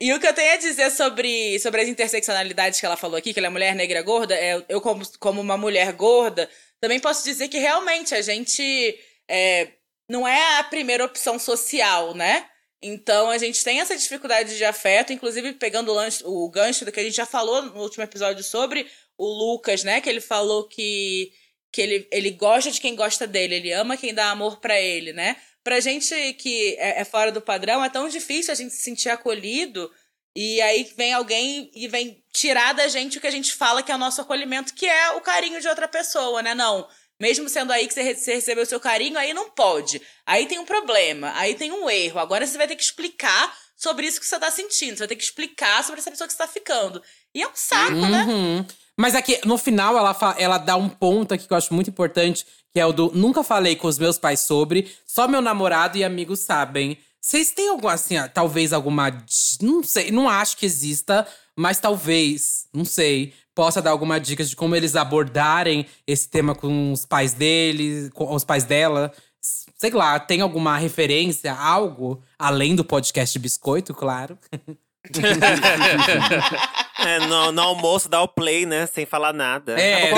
E 0.00 0.12
o 0.12 0.20
que 0.20 0.26
eu 0.26 0.34
tenho 0.34 0.52
a 0.52 0.56
dizer 0.56 0.90
sobre, 0.90 1.58
sobre 1.60 1.80
as 1.80 1.88
interseccionalidades 1.88 2.78
que 2.78 2.86
ela 2.86 2.96
falou 2.96 3.16
aqui, 3.16 3.32
que 3.32 3.38
ela 3.38 3.46
é 3.46 3.50
mulher 3.50 3.74
negra 3.74 4.02
gorda, 4.02 4.34
é, 4.34 4.62
eu, 4.68 4.80
como, 4.80 5.02
como 5.18 5.40
uma 5.40 5.56
mulher 5.56 5.92
gorda, 5.92 6.48
também 6.80 7.00
posso 7.00 7.24
dizer 7.24 7.48
que 7.48 7.58
realmente 7.58 8.14
a 8.14 8.20
gente 8.20 8.98
é, 9.28 9.68
não 10.08 10.26
é 10.26 10.58
a 10.58 10.64
primeira 10.64 11.04
opção 11.04 11.38
social, 11.38 12.14
né? 12.14 12.46
Então 12.82 13.30
a 13.30 13.38
gente 13.38 13.64
tem 13.64 13.80
essa 13.80 13.96
dificuldade 13.96 14.56
de 14.56 14.64
afeto, 14.64 15.12
inclusive 15.12 15.54
pegando 15.54 15.92
o, 16.24 16.50
gancho 16.50 16.84
do 16.84 16.92
que 16.92 17.00
a 17.00 17.02
gente 17.02 17.16
já 17.16 17.26
falou 17.26 17.62
no 17.62 17.80
último 17.80 18.04
episódio 18.04 18.44
sobre 18.44 18.86
o 19.16 19.26
Lucas, 19.26 19.82
né? 19.82 20.00
Que 20.00 20.08
ele 20.08 20.20
falou 20.20 20.68
que, 20.68 21.32
que 21.76 21.82
ele, 21.82 22.08
ele 22.10 22.30
gosta 22.30 22.70
de 22.70 22.80
quem 22.80 22.96
gosta 22.96 23.26
dele, 23.26 23.56
ele 23.56 23.70
ama 23.70 23.98
quem 23.98 24.14
dá 24.14 24.30
amor 24.30 24.60
pra 24.60 24.80
ele, 24.80 25.12
né? 25.12 25.36
Pra 25.62 25.78
gente 25.78 26.32
que 26.32 26.74
é, 26.78 27.02
é 27.02 27.04
fora 27.04 27.30
do 27.30 27.38
padrão, 27.38 27.84
é 27.84 27.90
tão 27.90 28.08
difícil 28.08 28.50
a 28.50 28.54
gente 28.54 28.72
se 28.72 28.80
sentir 28.80 29.10
acolhido. 29.10 29.92
E 30.34 30.58
aí 30.62 30.90
vem 30.96 31.12
alguém 31.12 31.70
e 31.74 31.86
vem 31.86 32.24
tirar 32.32 32.72
da 32.72 32.88
gente 32.88 33.18
o 33.18 33.20
que 33.20 33.26
a 33.26 33.30
gente 33.30 33.52
fala 33.52 33.82
que 33.82 33.92
é 33.92 33.94
o 33.94 33.98
nosso 33.98 34.22
acolhimento, 34.22 34.72
que 34.72 34.86
é 34.86 35.10
o 35.10 35.20
carinho 35.20 35.60
de 35.60 35.68
outra 35.68 35.86
pessoa, 35.86 36.40
né? 36.40 36.54
Não. 36.54 36.88
Mesmo 37.20 37.46
sendo 37.46 37.70
aí 37.70 37.86
que 37.86 37.92
você, 37.92 38.02
recebeu 38.02 38.62
o 38.62 38.66
seu 38.66 38.80
carinho, 38.80 39.18
aí 39.18 39.34
não 39.34 39.50
pode. 39.50 40.00
Aí 40.24 40.46
tem 40.46 40.58
um 40.58 40.64
problema, 40.64 41.30
aí 41.36 41.54
tem 41.56 41.72
um 41.72 41.90
erro. 41.90 42.18
Agora 42.18 42.46
você 42.46 42.56
vai 42.56 42.66
ter 42.66 42.76
que 42.76 42.82
explicar 42.82 43.54
sobre 43.76 44.06
isso 44.06 44.18
que 44.18 44.26
você 44.26 44.38
tá 44.38 44.50
sentindo. 44.50 44.96
Você 44.96 45.00
vai 45.00 45.08
ter 45.08 45.16
que 45.16 45.24
explicar 45.24 45.84
sobre 45.84 46.00
essa 46.00 46.10
pessoa 46.10 46.26
que 46.26 46.32
você 46.32 46.38
tá 46.38 46.48
ficando. 46.48 47.02
E 47.34 47.42
é 47.42 47.46
um 47.46 47.54
saco, 47.54 47.92
né? 47.92 48.64
Mas 48.98 49.14
aqui, 49.14 49.38
no 49.44 49.58
final, 49.58 49.96
ela, 49.96 50.16
ela 50.38 50.58
dá 50.58 50.76
um 50.76 50.88
ponto 50.88 51.34
aqui 51.34 51.46
que 51.46 51.52
eu 51.52 51.56
acho 51.56 51.74
muito 51.74 51.90
importante, 51.90 52.46
que 52.72 52.80
é 52.80 52.86
o 52.86 52.92
do 52.92 53.12
nunca 53.14 53.42
falei 53.42 53.76
com 53.76 53.86
os 53.86 53.98
meus 53.98 54.18
pais 54.18 54.40
sobre, 54.40 54.90
só 55.06 55.28
meu 55.28 55.42
namorado 55.42 55.98
e 55.98 56.04
amigos 56.04 56.40
sabem. 56.40 56.96
Vocês 57.20 57.50
têm 57.50 57.68
alguma, 57.68 57.92
assim, 57.92 58.14
talvez 58.32 58.72
alguma. 58.72 59.10
Não 59.60 59.82
sei, 59.82 60.10
não 60.10 60.28
acho 60.28 60.56
que 60.56 60.64
exista, 60.64 61.26
mas 61.56 61.78
talvez, 61.78 62.68
não 62.72 62.84
sei, 62.84 63.34
possa 63.54 63.82
dar 63.82 63.90
alguma 63.90 64.20
dica 64.20 64.44
de 64.44 64.54
como 64.54 64.76
eles 64.76 64.94
abordarem 64.94 65.86
esse 66.06 66.28
tema 66.28 66.54
com 66.54 66.92
os 66.92 67.04
pais 67.04 67.32
deles, 67.32 68.10
com 68.10 68.32
os 68.34 68.44
pais 68.44 68.64
dela. 68.64 69.12
Sei 69.76 69.90
lá, 69.90 70.18
tem 70.18 70.40
alguma 70.40 70.76
referência, 70.78 71.52
algo, 71.52 72.22
além 72.38 72.74
do 72.74 72.84
podcast 72.84 73.38
Biscoito, 73.38 73.92
claro. 73.92 74.38
É, 76.98 77.18
no, 77.20 77.52
no 77.52 77.62
almoço 77.62 78.08
dá 78.08 78.22
o 78.22 78.28
play, 78.28 78.64
né? 78.66 78.86
Sem 78.86 79.04
falar 79.06 79.32
nada. 79.32 79.78
É, 79.80 80.10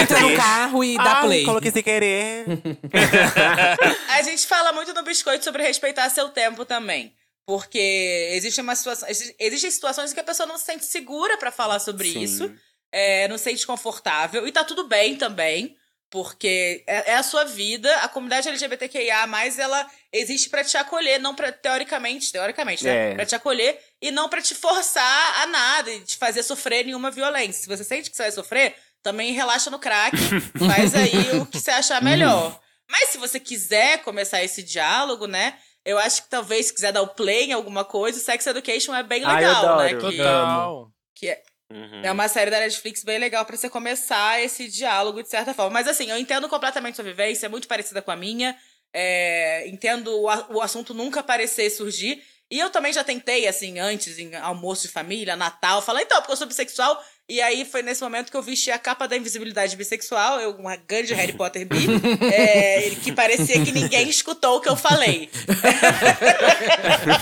entra 0.00 0.20
no 0.20 0.36
carro 0.36 0.84
e 0.84 0.96
dá 0.96 1.16
Ai, 1.18 1.22
play. 1.26 1.44
coloquei 1.44 1.70
sem 1.70 1.82
querer. 1.82 2.44
A 4.10 4.22
gente 4.22 4.46
fala 4.46 4.72
muito 4.72 4.92
no 4.94 5.02
biscoito 5.02 5.44
sobre 5.44 5.62
respeitar 5.62 6.08
seu 6.10 6.28
tempo 6.28 6.64
também. 6.64 7.12
Porque 7.46 8.28
existe 8.32 8.60
uma 8.60 8.76
situação, 8.76 9.08
exi- 9.08 9.34
existem 9.38 9.70
situações 9.70 10.10
em 10.10 10.14
que 10.14 10.20
a 10.20 10.24
pessoa 10.24 10.46
não 10.46 10.58
se 10.58 10.66
sente 10.66 10.84
segura 10.84 11.38
pra 11.38 11.50
falar 11.50 11.78
sobre 11.78 12.06
Sim. 12.12 12.20
isso, 12.20 12.52
é, 12.92 13.26
não 13.26 13.38
se 13.38 13.44
sente 13.44 13.66
confortável, 13.66 14.46
e 14.46 14.52
tá 14.52 14.62
tudo 14.64 14.86
bem 14.86 15.16
também, 15.16 15.74
porque 16.10 16.82
é, 16.86 17.12
é 17.12 17.14
a 17.16 17.22
sua 17.22 17.44
vida, 17.44 17.94
a 17.98 18.08
comunidade 18.08 18.48
LGBTQIA, 18.48 19.28
ela 19.58 19.90
existe 20.12 20.48
pra 20.48 20.64
te 20.64 20.76
acolher, 20.76 21.20
não 21.20 21.34
para 21.34 21.52
teoricamente, 21.52 22.32
teoricamente, 22.32 22.84
né? 22.84 23.10
É. 23.10 23.14
Pra 23.14 23.26
te 23.26 23.34
acolher 23.34 23.78
e 24.00 24.10
não 24.10 24.28
pra 24.28 24.40
te 24.40 24.54
forçar 24.54 25.42
a 25.42 25.46
nada 25.46 25.90
e 25.90 26.00
te 26.00 26.16
fazer 26.16 26.42
sofrer 26.42 26.84
nenhuma 26.84 27.10
violência. 27.10 27.62
Se 27.62 27.68
você 27.68 27.84
sente 27.84 28.10
que 28.10 28.16
você 28.16 28.22
vai 28.22 28.32
sofrer, 28.32 28.74
também 29.02 29.32
relaxa 29.32 29.70
no 29.70 29.78
crack, 29.78 30.16
faz 30.66 30.94
aí 30.94 31.38
o 31.38 31.46
que 31.46 31.60
você 31.60 31.70
achar 31.70 32.02
melhor. 32.02 32.58
Mas 32.90 33.10
se 33.10 33.18
você 33.18 33.38
quiser 33.38 34.02
começar 34.02 34.42
esse 34.42 34.62
diálogo, 34.62 35.26
né? 35.26 35.58
Eu 35.84 35.98
acho 35.98 36.22
que 36.22 36.28
talvez, 36.28 36.66
se 36.66 36.74
quiser 36.74 36.92
dar 36.92 37.02
o 37.02 37.08
play 37.08 37.44
em 37.44 37.52
alguma 37.52 37.84
coisa, 37.84 38.18
o 38.18 38.22
Sex 38.22 38.46
Education 38.46 38.94
é 38.94 39.02
bem 39.02 39.22
Ai, 39.24 39.44
eu 39.44 39.48
legal, 39.48 39.76
né? 39.78 39.88
adoro. 39.90 40.10
Que, 40.10 40.16
Total. 40.16 40.92
que 41.14 41.28
é, 41.28 41.42
Uhum. 41.70 42.02
é 42.02 42.10
uma 42.10 42.28
série 42.28 42.50
da 42.50 42.60
Netflix 42.60 43.04
bem 43.04 43.18
legal 43.18 43.44
pra 43.44 43.54
você 43.54 43.68
começar 43.68 44.42
esse 44.42 44.68
diálogo 44.68 45.22
de 45.22 45.28
certa 45.28 45.52
forma. 45.52 45.70
Mas 45.70 45.86
assim, 45.86 46.10
eu 46.10 46.16
entendo 46.16 46.48
completamente 46.48 46.96
sua 46.96 47.04
vivência, 47.04 47.46
é 47.46 47.48
muito 47.48 47.68
parecida 47.68 48.00
com 48.00 48.10
a 48.10 48.16
minha. 48.16 48.56
É, 48.92 49.68
entendo 49.68 50.08
o, 50.10 50.56
o 50.56 50.62
assunto 50.62 50.94
nunca 50.94 51.22
parecer 51.22 51.68
surgir. 51.70 52.22
E 52.50 52.58
eu 52.58 52.70
também 52.70 52.92
já 52.92 53.04
tentei, 53.04 53.46
assim, 53.46 53.78
antes, 53.78 54.18
em 54.18 54.34
almoço 54.36 54.86
de 54.86 54.92
família, 54.92 55.36
Natal, 55.36 55.82
falar, 55.82 56.00
então, 56.00 56.18
porque 56.18 56.32
eu 56.32 56.36
sou 56.36 56.46
bissexual. 56.46 56.98
E 57.30 57.42
aí 57.42 57.66
foi 57.66 57.82
nesse 57.82 58.02
momento 58.02 58.30
que 58.30 58.36
eu 58.38 58.42
vesti 58.42 58.70
a 58.70 58.78
capa 58.78 59.06
da 59.06 59.14
invisibilidade 59.14 59.76
bissexual, 59.76 60.40
eu, 60.40 60.52
uma 60.52 60.76
grande 60.76 61.12
Harry 61.12 61.34
Potter 61.34 61.68
bi, 61.68 61.86
é, 62.32 62.88
que 63.02 63.12
parecia 63.12 63.62
que 63.62 63.70
ninguém 63.70 64.08
escutou 64.08 64.56
o 64.56 64.60
que 64.62 64.68
eu 64.70 64.76
falei. 64.76 65.28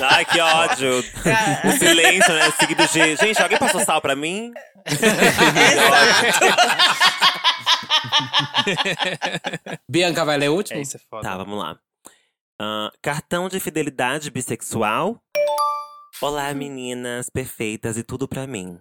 Ai, 0.09 0.25
que 0.25 0.39
ódio. 0.39 1.05
Ah. 1.27 1.69
o 1.69 1.73
silêncio, 1.73 2.33
né? 2.33 2.53
Seguido 2.53 2.87
de. 2.87 3.17
Gente, 3.17 3.43
alguém 3.43 3.59
passou 3.59 3.85
sal 3.85 4.01
pra 4.01 4.15
mim? 4.15 4.53
Exato. 4.87 5.17
Bianca 9.91 10.25
vai 10.25 10.39
ler 10.39 10.51
o 10.51 10.55
último? 10.55 10.79
É, 10.79 10.83
isso 10.83 10.97
é 10.97 11.01
foda. 11.11 11.29
Tá, 11.29 11.37
vamos 11.37 11.59
lá. 11.59 11.77
Ah, 12.61 12.93
cartão 13.03 13.49
de 13.49 13.59
fidelidade 13.59 14.31
bissexual. 14.31 15.21
Olá, 16.23 16.55
meninas 16.55 17.29
perfeitas 17.29 17.97
e 17.97 18.05
tudo 18.05 18.29
pra 18.29 18.47
mim. 18.47 18.79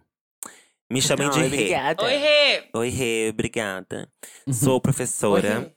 Me 0.90 1.02
chamem 1.02 1.30
de 1.30 1.40
Rê. 1.40 1.46
obrigada. 1.48 2.04
Oi, 2.04 2.16
Rê. 2.16 2.64
Oi, 2.74 2.90
Rê, 2.90 3.30
obrigada. 3.32 4.08
Sou 4.52 4.80
professora 4.80 5.60
Oi, 5.60 5.72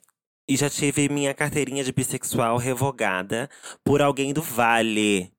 e 0.47 0.55
já 0.55 0.69
tive 0.69 1.09
minha 1.09 1.33
carteirinha 1.33 1.83
de 1.83 1.91
bissexual 1.91 2.57
revogada 2.57 3.49
por 3.83 4.01
alguém 4.01 4.33
do 4.33 4.41
Vale. 4.41 5.31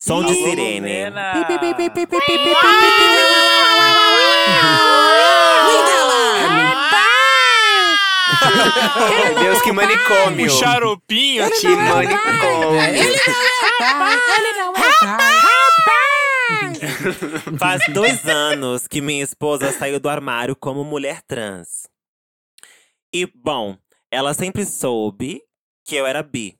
Som 0.00 0.24
de 0.24 0.32
sirene. 0.34 1.10
Meu 9.10 9.34
Deus, 9.40 9.62
que 9.62 9.72
manicômio. 9.72 10.46
O 10.46 10.50
xaropinho. 10.50 11.50
Que 11.50 11.68
manicômio. 11.68 12.78
Faz 17.58 17.82
dois 17.92 18.26
anos 18.26 18.86
que 18.86 19.00
minha 19.00 19.22
esposa 19.22 19.72
saiu 19.72 20.00
do 20.00 20.08
armário 20.08 20.56
como 20.56 20.84
mulher 20.84 21.22
trans. 21.22 21.88
E, 23.12 23.26
bom, 23.26 23.76
ela 24.10 24.34
sempre 24.34 24.64
soube 24.64 25.42
que 25.84 25.96
eu 25.96 26.06
era 26.06 26.22
bi. 26.22 26.58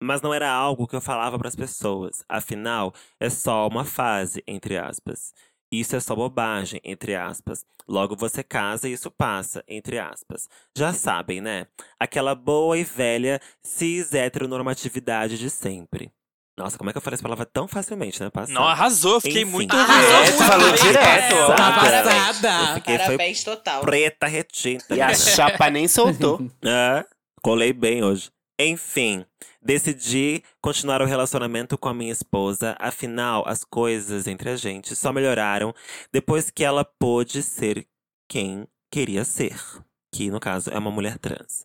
Mas 0.00 0.22
não 0.22 0.32
era 0.32 0.50
algo 0.50 0.86
que 0.86 0.94
eu 0.94 1.00
falava 1.00 1.38
pras 1.38 1.56
pessoas. 1.56 2.22
Afinal, 2.28 2.94
é 3.18 3.28
só 3.28 3.66
uma 3.66 3.84
fase, 3.84 4.42
entre 4.46 4.76
aspas. 4.76 5.32
Isso 5.72 5.96
é 5.96 6.00
só 6.00 6.14
bobagem, 6.14 6.80
entre 6.84 7.14
aspas. 7.14 7.64
Logo 7.86 8.14
você 8.14 8.42
casa 8.42 8.88
e 8.88 8.92
isso 8.92 9.10
passa, 9.10 9.64
entre 9.66 9.98
aspas. 9.98 10.48
Já 10.76 10.92
sabem, 10.92 11.40
né? 11.40 11.66
Aquela 11.98 12.34
boa 12.34 12.78
e 12.78 12.84
velha 12.84 13.40
cis 13.62 14.14
heteronormatividade 14.14 15.36
de 15.36 15.50
sempre. 15.50 16.12
Nossa, 16.58 16.76
como 16.76 16.90
é 16.90 16.92
que 16.92 16.98
eu 16.98 17.02
falei 17.02 17.14
essa 17.14 17.22
palavra 17.22 17.46
tão 17.46 17.66
facilmente, 17.68 18.20
né? 18.22 18.28
Passada. 18.30 18.52
Não, 18.52 18.66
arrasou. 18.66 19.14
eu 19.14 19.20
Fiquei 19.20 19.42
Enfim. 19.42 19.50
muito 19.52 19.74
Arrasou 19.76 20.10
É, 20.10 20.22
muito, 20.30 20.44
falou 20.44 20.70
Rê. 20.70 20.76
direto, 20.78 21.34
ó. 21.36 21.54
Tá 21.54 21.72
passada. 21.72 22.48
Eu 22.70 22.74
fiquei, 22.74 22.98
Parabéns 22.98 23.44
total. 23.44 23.80
preta 23.82 24.26
retinta. 24.26 24.94
E 24.96 25.00
a 25.00 25.06
menina. 25.08 25.24
chapa 25.24 25.70
nem 25.70 25.86
soltou. 25.88 26.40
É, 26.64 27.04
colei 27.42 27.72
bem 27.72 28.02
hoje. 28.02 28.30
Enfim, 28.60 29.24
decidi 29.62 30.42
continuar 30.60 31.00
o 31.00 31.04
relacionamento 31.04 31.78
com 31.78 31.88
a 31.88 31.94
minha 31.94 32.10
esposa. 32.12 32.74
Afinal, 32.80 33.44
as 33.46 33.62
coisas 33.62 34.26
entre 34.26 34.50
a 34.50 34.56
gente 34.56 34.96
só 34.96 35.12
melhoraram 35.12 35.72
depois 36.12 36.50
que 36.50 36.64
ela 36.64 36.84
pôde 36.84 37.40
ser 37.42 37.86
quem 38.28 38.66
queria 38.90 39.24
ser. 39.24 39.54
Que, 40.12 40.28
no 40.30 40.40
caso, 40.40 40.70
é 40.70 40.78
uma 40.78 40.90
mulher 40.90 41.18
trans. 41.18 41.64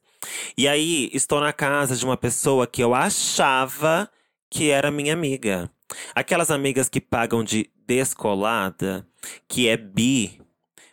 E 0.55 0.67
aí, 0.67 1.09
estou 1.13 1.41
na 1.41 1.51
casa 1.51 1.95
de 1.95 2.05
uma 2.05 2.15
pessoa 2.15 2.67
que 2.67 2.83
eu 2.83 2.93
achava 2.93 4.07
que 4.53 4.69
era 4.69 4.91
minha 4.91 5.13
amiga. 5.13 5.67
Aquelas 6.13 6.51
amigas 6.51 6.87
que 6.87 7.01
pagam 7.01 7.43
de 7.43 7.69
descolada, 7.87 9.05
que 9.47 9.67
é 9.67 9.75
bi, 9.75 10.39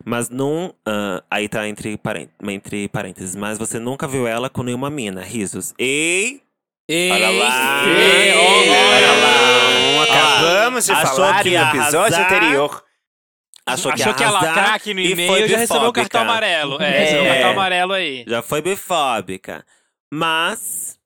mas 0.05 0.31
não. 0.31 0.75
ah, 0.87 1.23
aí 1.31 1.47
tá 1.49 1.69
entre, 1.69 2.01
entre 2.49 2.89
parênteses. 2.89 3.37
Mas 3.37 3.59
você 3.59 3.79
nunca 3.79 4.09
viu 4.09 4.27
ela 4.27 4.49
com 4.49 4.63
nenhuma 4.63 4.89
mina. 4.91 5.21
Risos. 5.23 5.75
Ei! 5.79 6.43
Ei, 6.89 7.11
Olha 7.13 7.31
lá! 7.31 7.85
ei, 7.87 8.33
Olha 8.35 9.13
lá! 9.13 10.03
Acabamos 10.03 10.87
de 10.87 10.93
Achou 10.93 11.17
falar 11.17 11.43
que 11.43 11.51
no 11.51 11.57
episódio 11.63 12.17
arrasar? 12.17 12.25
anterior. 12.33 12.85
Achou 13.67 13.93
que 13.93 14.03
Achou 14.03 14.15
que 14.15 14.23
ia 14.23 14.31
lacrar 14.31 14.75
aqui 14.75 14.95
no 14.95 15.01
e 15.01 15.13
e-mail 15.13 15.29
foi 15.31 15.49
já 15.49 15.59
recebeu 15.59 15.89
o 15.89 15.93
cartão 15.93 16.23
amarelo. 16.23 16.83
É, 16.83 16.99
recebeu 16.99 17.23
o 17.23 17.27
É. 17.27 17.33
cartão 17.35 17.51
amarelo 17.51 17.93
aí. 17.93 18.25
Já 18.27 18.43
foi 18.43 18.61
bifóbica. 18.63 19.65
Mas 20.13 20.99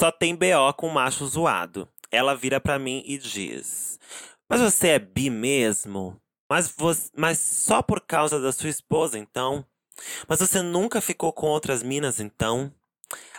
só 0.00 0.10
tem 0.10 0.34
BO 0.34 0.72
com 0.78 0.88
macho 0.88 1.26
zoado. 1.26 1.86
Ela 2.10 2.34
vira 2.34 2.58
pra 2.58 2.78
mim 2.78 3.02
e 3.04 3.18
diz: 3.18 4.00
Mas 4.48 4.60
você 4.60 4.88
é 4.88 4.98
bi 4.98 5.28
mesmo? 5.28 6.18
Mas, 6.50 6.74
você, 6.74 7.10
mas 7.14 7.38
só 7.38 7.82
por 7.82 8.00
causa 8.00 8.40
da 8.40 8.50
sua 8.50 8.70
esposa, 8.70 9.18
então? 9.18 9.64
Mas 10.26 10.40
você 10.40 10.62
nunca 10.62 11.02
ficou 11.02 11.32
com 11.34 11.46
outras 11.48 11.82
minas, 11.82 12.18
então? 12.18 12.72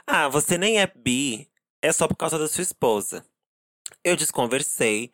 Ah, 0.06 0.30
você 0.30 0.56
nem 0.56 0.80
é 0.80 0.86
bi. 0.86 1.50
É 1.82 1.91
só 1.91 2.08
por 2.08 2.15
causa 2.15 2.38
da 2.38 2.48
sua 2.48 2.62
esposa. 2.62 3.25
Eu 4.03 4.15
desconversei. 4.15 5.12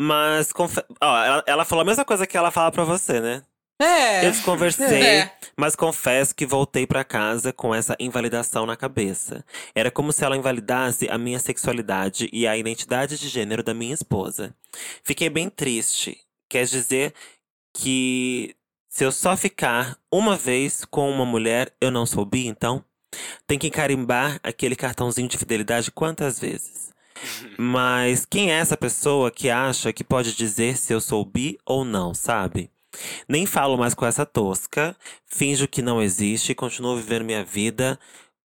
Mas. 0.00 0.52
Ó, 1.02 1.24
ela, 1.24 1.44
ela 1.48 1.64
falou 1.64 1.82
a 1.82 1.86
mesma 1.86 2.04
coisa 2.04 2.28
que 2.28 2.36
ela 2.36 2.52
fala 2.52 2.70
pra 2.70 2.84
você, 2.84 3.20
né? 3.20 3.42
É. 3.78 4.26
Eu 4.26 4.30
desconversei, 4.30 5.02
É. 5.02 5.32
mas 5.56 5.76
confesso 5.76 6.34
que 6.34 6.46
voltei 6.46 6.86
pra 6.86 7.04
casa 7.04 7.52
com 7.52 7.74
essa 7.74 7.94
invalidação 8.00 8.64
na 8.64 8.76
cabeça. 8.76 9.44
Era 9.74 9.90
como 9.90 10.12
se 10.12 10.24
ela 10.24 10.36
invalidasse 10.36 11.08
a 11.10 11.18
minha 11.18 11.38
sexualidade 11.38 12.28
e 12.32 12.46
a 12.46 12.56
identidade 12.56 13.18
de 13.18 13.28
gênero 13.28 13.62
da 13.62 13.74
minha 13.74 13.92
esposa. 13.92 14.54
Fiquei 15.04 15.28
bem 15.28 15.50
triste. 15.50 16.18
Quer 16.48 16.64
dizer 16.64 17.12
que 17.74 18.54
Se 18.88 19.04
eu 19.04 19.12
só 19.12 19.36
ficar 19.36 19.98
uma 20.10 20.36
vez 20.38 20.82
com 20.86 21.10
uma 21.10 21.26
mulher, 21.26 21.70
eu 21.82 21.90
não 21.90 22.06
sou 22.06 22.24
bi, 22.24 22.46
então? 22.46 22.82
Tem 23.46 23.58
que 23.58 23.68
carimbar 23.68 24.40
aquele 24.42 24.74
cartãozinho 24.74 25.28
de 25.28 25.36
fidelidade 25.36 25.90
quantas 25.90 26.40
vezes? 26.40 26.94
Mas 27.58 28.24
quem 28.24 28.50
é 28.50 28.54
essa 28.54 28.74
pessoa 28.76 29.30
que 29.30 29.50
acha 29.50 29.92
que 29.92 30.02
pode 30.02 30.34
dizer 30.34 30.78
se 30.78 30.94
eu 30.94 31.00
sou 31.02 31.22
bi 31.26 31.58
ou 31.66 31.84
não, 31.84 32.14
sabe? 32.14 32.70
Nem 33.28 33.46
falo 33.46 33.76
mais 33.76 33.94
com 33.94 34.06
essa 34.06 34.26
tosca, 34.26 34.96
finjo 35.26 35.68
que 35.68 35.82
não 35.82 36.02
existe 36.02 36.52
e 36.52 36.54
continuo 36.54 36.96
vivendo 36.96 37.24
minha 37.24 37.44
vida 37.44 37.98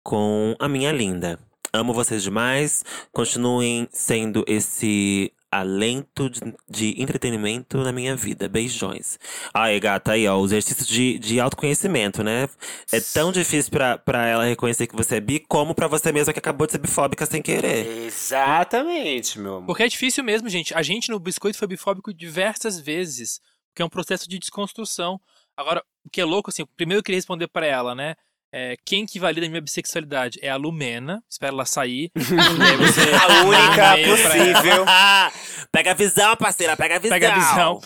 com 0.02 0.56
a 0.58 0.68
minha 0.68 0.92
linda. 0.92 1.38
Amo 1.72 1.92
vocês 1.92 2.22
demais, 2.22 2.82
continuem 3.12 3.88
sendo 3.92 4.42
esse 4.46 5.32
alento 5.50 6.28
de, 6.28 6.40
de 6.68 7.02
entretenimento 7.02 7.78
na 7.78 7.92
minha 7.92 8.14
vida. 8.14 8.48
Beijões. 8.48 9.18
Ai, 9.52 9.78
gata, 9.80 10.12
aí, 10.12 10.26
ó, 10.26 10.38
o 10.38 10.44
exercício 10.44 10.86
de, 10.86 11.18
de 11.18 11.40
autoconhecimento, 11.40 12.22
né? 12.22 12.48
É 12.92 13.00
tão 13.00 13.32
difícil 13.32 13.70
pra, 13.70 13.98
pra 13.98 14.26
ela 14.26 14.44
reconhecer 14.44 14.86
que 14.86 14.96
você 14.96 15.16
é 15.16 15.20
bi, 15.20 15.40
como 15.40 15.74
pra 15.74 15.88
você 15.88 16.12
mesma 16.12 16.32
que 16.32 16.38
acabou 16.38 16.66
de 16.66 16.72
ser 16.72 16.78
bifóbica 16.78 17.26
sem 17.26 17.42
querer. 17.42 17.86
Exatamente, 18.06 19.38
meu 19.38 19.56
amor. 19.56 19.66
Porque 19.66 19.82
é 19.82 19.88
difícil 19.88 20.22
mesmo, 20.22 20.48
gente. 20.48 20.74
A 20.74 20.82
gente 20.82 21.10
no 21.10 21.18
Biscoito 21.18 21.58
foi 21.58 21.68
bifóbico 21.68 22.12
diversas 22.12 22.78
vezes. 22.78 23.40
Porque 23.78 23.82
é 23.84 23.86
um 23.86 23.88
processo 23.88 24.28
de 24.28 24.40
desconstrução. 24.40 25.20
Agora, 25.56 25.84
o 26.04 26.10
que 26.10 26.20
é 26.20 26.24
louco, 26.24 26.50
assim, 26.50 26.66
primeiro 26.76 26.98
eu 26.98 27.02
queria 27.04 27.18
responder 27.18 27.46
pra 27.46 27.64
ela, 27.64 27.94
né? 27.94 28.16
É, 28.52 28.76
quem 28.84 29.06
que 29.06 29.20
valida 29.20 29.46
a 29.46 29.48
minha 29.48 29.60
bissexualidade? 29.60 30.40
É 30.42 30.50
a 30.50 30.56
Lumena. 30.56 31.22
Espero 31.30 31.54
ela 31.54 31.64
sair. 31.64 32.10
Você 32.16 33.00
A 33.14 33.44
única 33.44 33.96
possível. 33.98 34.84
pega 35.70 35.92
a 35.92 35.94
visão, 35.94 36.34
parceira, 36.36 36.76
pega 36.76 36.96
a 36.96 36.98
visão. 36.98 37.14
Pega 37.20 37.32
a 37.32 37.38
visão. 37.38 37.80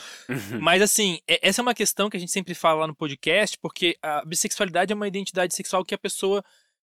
Mas 0.63 0.81
assim, 0.81 1.19
é- 1.29 1.47
essa 1.47 1.61
é 1.61 1.63
uma 1.63 1.75
questão 1.75 2.09
que 2.09 2.17
a 2.17 2.21
gente 2.21 2.33
sempre 2.33 2.55
fala 2.55 2.81
lá 2.81 2.87
no 2.87 2.95
podcast, 2.95 3.59
porque 3.61 3.99
a 4.01 4.25
bissexualidade 4.25 4.95
é 4.95 4.97
uma 4.97 5.09
identidade 5.09 5.55
sexual 5.55 5.85
que 5.85 5.95
a 5.95 5.99
pessoa 5.99 6.43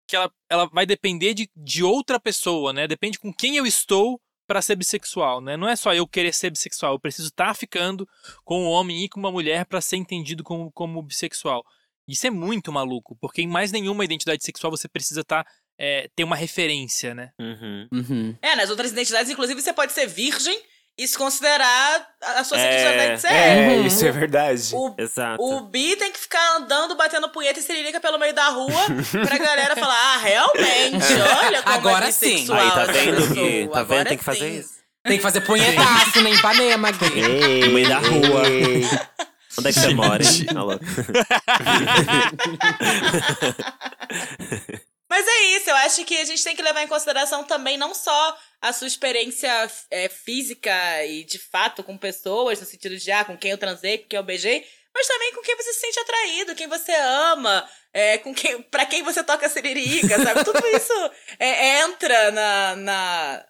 que 0.07 0.15
ela, 0.15 0.31
ela 0.49 0.65
vai 0.67 0.85
depender 0.85 1.33
de, 1.33 1.49
de 1.53 1.83
outra 1.83 2.21
pessoa, 2.21 2.71
né? 2.71 2.87
Depende 2.87 3.19
com 3.19 3.33
quem 3.33 3.57
eu 3.57 3.65
estou 3.65 4.21
para 4.47 4.61
ser 4.61 4.75
bissexual, 4.75 5.41
né? 5.41 5.55
Não 5.55 5.67
é 5.67 5.75
só 5.75 5.93
eu 5.93 6.07
querer 6.07 6.33
ser 6.33 6.49
bissexual, 6.49 6.93
eu 6.93 6.99
preciso 6.99 7.29
estar 7.29 7.53
ficando 7.55 8.07
com 8.43 8.63
um 8.63 8.67
homem 8.67 9.03
e 9.03 9.09
com 9.09 9.19
uma 9.19 9.31
mulher 9.31 9.65
para 9.65 9.81
ser 9.81 9.97
entendido 9.97 10.43
como, 10.43 10.71
como 10.71 11.01
bissexual. 11.01 11.63
Isso 12.07 12.27
é 12.27 12.29
muito 12.29 12.71
maluco, 12.71 13.17
porque 13.19 13.41
em 13.41 13.47
mais 13.47 13.71
nenhuma 13.71 14.03
identidade 14.03 14.43
sexual 14.43 14.71
você 14.71 14.89
precisa 14.89 15.21
estar 15.21 15.45
é, 15.77 16.09
ter 16.15 16.23
uma 16.23 16.35
referência, 16.35 17.15
né? 17.15 17.31
Uhum. 17.39 17.87
Uhum. 17.91 18.37
É, 18.41 18.55
nas 18.55 18.69
outras 18.69 18.91
identidades, 18.91 19.31
inclusive, 19.31 19.61
você 19.61 19.73
pode 19.73 19.93
ser 19.93 20.07
virgem 20.07 20.61
e 20.97 21.07
se 21.07 21.17
considerar 21.17 22.07
a 22.21 22.43
sua 22.43 22.57
É, 22.59 22.77
sexualidade 22.77 23.21
ser 23.21 23.27
É, 23.27 23.31
hétero. 23.73 23.87
isso 23.87 24.05
é 24.05 24.11
verdade. 24.11 24.69
O, 24.73 24.95
Exato. 24.97 25.43
o 25.43 25.61
bi 25.61 25.95
tem 25.95 26.11
que 26.11 26.19
ficar 26.19 26.57
andando, 26.57 26.95
batendo 26.95 27.29
punheta 27.29 27.59
e 27.59 27.63
siririca 27.63 27.99
pelo 27.99 28.19
meio 28.19 28.33
da 28.33 28.47
rua 28.49 28.69
pra 29.27 29.37
galera 29.37 29.75
falar, 29.75 30.13
ah, 30.13 30.17
realmente, 30.17 31.13
olha 31.43 31.61
como 31.63 31.75
Agora 31.75 32.07
é 32.07 32.11
sim. 32.11 32.47
Aí, 32.53 32.71
tá 32.71 32.85
vendo 32.85 33.33
que 33.33 33.67
tá 33.71 33.79
Agora 33.79 33.97
vendo? 33.99 34.07
Tem 34.09 34.17
que 34.17 34.23
fazer 34.23 34.51
sim. 34.51 34.59
isso. 34.59 34.73
Tem 35.03 35.17
que 35.17 35.23
fazer 35.23 35.41
punhetaço 35.41 36.21
na 36.21 36.29
Ipanema. 36.29 36.89
Ei, 37.13 37.65
No 37.65 37.71
meio 37.73 37.89
da 37.89 37.97
rua. 37.99 38.47
ei. 38.47 38.85
Onde 39.59 39.69
é 39.69 39.73
que 39.73 39.79
você 39.79 39.93
mora? 39.93 40.23
hein? 40.23 40.45
Tá 40.45 40.63
louco. 40.63 40.85
Mas 45.13 45.27
é 45.27 45.41
isso, 45.55 45.69
eu 45.69 45.75
acho 45.75 46.03
que 46.05 46.17
a 46.17 46.25
gente 46.25 46.43
tem 46.43 46.55
que 46.55 46.61
levar 46.63 46.81
em 46.81 46.87
consideração 46.87 47.43
também 47.43 47.77
não 47.77 47.93
só 47.93 48.35
a 48.59 48.73
sua 48.73 48.87
experiência 48.87 49.47
é, 49.91 50.09
física 50.09 50.73
e 51.05 51.23
de 51.23 51.37
fato 51.37 51.83
com 51.83 51.95
pessoas, 51.95 52.59
no 52.59 52.65
sentido 52.65 52.97
de 52.97 53.11
ah, 53.11 53.23
com 53.23 53.37
quem 53.37 53.51
eu 53.51 53.57
transei, 53.59 53.99
com 53.99 54.07
quem 54.07 54.17
eu 54.17 54.23
beijei, 54.23 54.67
mas 54.91 55.05
também 55.05 55.31
com 55.35 55.43
quem 55.43 55.55
você 55.55 55.71
se 55.71 55.81
sente 55.81 55.99
atraído, 55.99 56.55
quem 56.55 56.67
você 56.67 56.91
ama, 56.95 57.69
é, 57.93 58.17
com 58.17 58.33
quem, 58.33 58.59
pra 58.63 58.87
quem 58.87 59.03
você 59.03 59.23
toca 59.23 59.47
siririca, 59.47 60.17
sabe? 60.17 60.41
Tudo 60.45 60.65
isso 60.75 61.11
é, 61.37 61.81
entra 61.81 62.31
na, 62.31 62.75
na, 62.75 63.45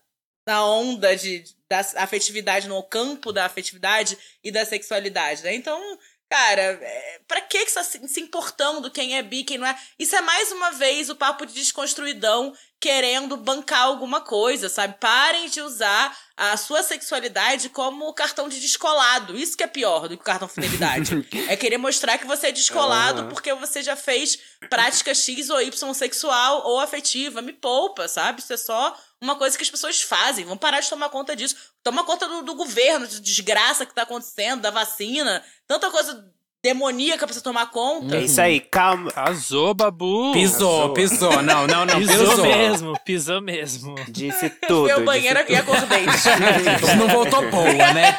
na 0.46 0.66
onda 0.66 1.16
de, 1.16 1.46
da 1.70 1.80
afetividade, 2.04 2.68
no 2.68 2.84
campo 2.84 3.32
da 3.32 3.46
afetividade 3.46 4.18
e 4.44 4.52
da 4.52 4.66
sexualidade, 4.66 5.42
né? 5.44 5.56
Então, 5.56 5.82
cara, 6.30 6.62
é, 6.62 7.20
pra 7.28 7.42
que 7.42 7.66
que 7.66 7.74
tá 7.74 7.84
se 7.84 8.20
importando 8.20 8.92
quem 8.92 9.18
é 9.18 9.24
bi, 9.24 9.44
quem 9.44 9.58
não 9.58 9.68
é? 9.68 9.78
Isso 9.98 10.16
é 10.16 10.22
mais 10.22 10.52
uma 10.52 10.72
vez 10.72 11.10
o 11.10 11.16
papo 11.16 11.46
de 11.46 11.54
desconstruidão 11.54 12.54
querendo 12.84 13.38
bancar 13.38 13.84
alguma 13.84 14.20
coisa, 14.20 14.68
sabe? 14.68 14.98
Parem 15.00 15.48
de 15.48 15.62
usar 15.62 16.14
a 16.36 16.58
sua 16.58 16.84
sexualidade 16.84 17.70
como 17.70 18.14
cartão 18.14 18.50
de 18.50 18.60
descolado. 18.60 19.38
Isso 19.38 19.56
que 19.56 19.64
é 19.64 19.68
pior 19.68 20.10
do 20.10 20.18
que 20.18 20.22
o 20.22 20.26
cartão 20.26 20.50
fidelidade. 20.50 21.26
é 21.48 21.56
querer 21.56 21.78
mostrar 21.78 22.18
que 22.18 22.28
você 22.28 22.48
é 22.48 22.52
descolado 22.52 23.30
porque 23.30 23.54
você 23.54 23.82
já 23.82 23.96
fez 23.96 24.38
prática 24.70 25.16
X 25.16 25.50
ou 25.50 25.62
Y 25.62 25.94
sexual 25.94 26.68
ou 26.68 26.78
afetiva. 26.78 27.42
Me 27.42 27.54
poupa, 27.54 28.10
sabe? 28.10 28.42
Isso 28.42 28.52
é 28.52 28.58
só 28.58 28.94
uma 29.22 29.38
coisa 29.38 29.56
que 29.56 29.64
as 29.64 29.72
pessoas 29.72 30.02
fazem. 30.02 30.44
Vamos 30.44 30.60
parar 30.60 30.82
de 30.82 30.90
tomar 30.90 31.08
conta 31.08 31.38
disso. 31.38 31.56
Toma 31.82 32.04
conta 32.04 32.28
do, 32.28 32.42
do 32.42 32.54
governo, 32.54 33.08
de 33.08 33.22
desgraça 33.22 33.86
que 33.86 33.96
tá 33.96 34.02
acontecendo, 34.02 34.60
da 34.60 34.72
vacina. 34.72 35.42
Tanta 35.66 35.90
coisa 35.90 36.33
demoníaca 36.64 37.26
pra 37.28 37.34
você 37.34 37.42
tomar 37.42 37.70
conta. 37.70 38.16
É 38.16 38.22
isso 38.22 38.40
aí, 38.40 38.62
calma. 38.62 39.12
Arrasou, 39.16 39.74
Babu! 39.74 40.32
Pisou, 40.32 40.76
Arrasou. 40.78 40.94
pisou. 40.94 41.42
Não, 41.44 41.68
não, 41.68 41.86
não. 41.86 41.98
Pisou, 41.98 42.30
Pisou. 42.30 42.46
mesmo, 42.46 43.00
pisou 43.04 43.42
mesmo. 43.42 43.96
Disse 44.08 44.50
tudo. 44.68 44.86
Meu 44.86 45.04
banheiro 45.04 45.40
disse 45.42 45.52
e 45.52 45.56
acordei. 45.58 46.06
Não 46.98 47.08
voltou 47.10 47.50
boa, 47.52 47.94
né? 47.94 48.18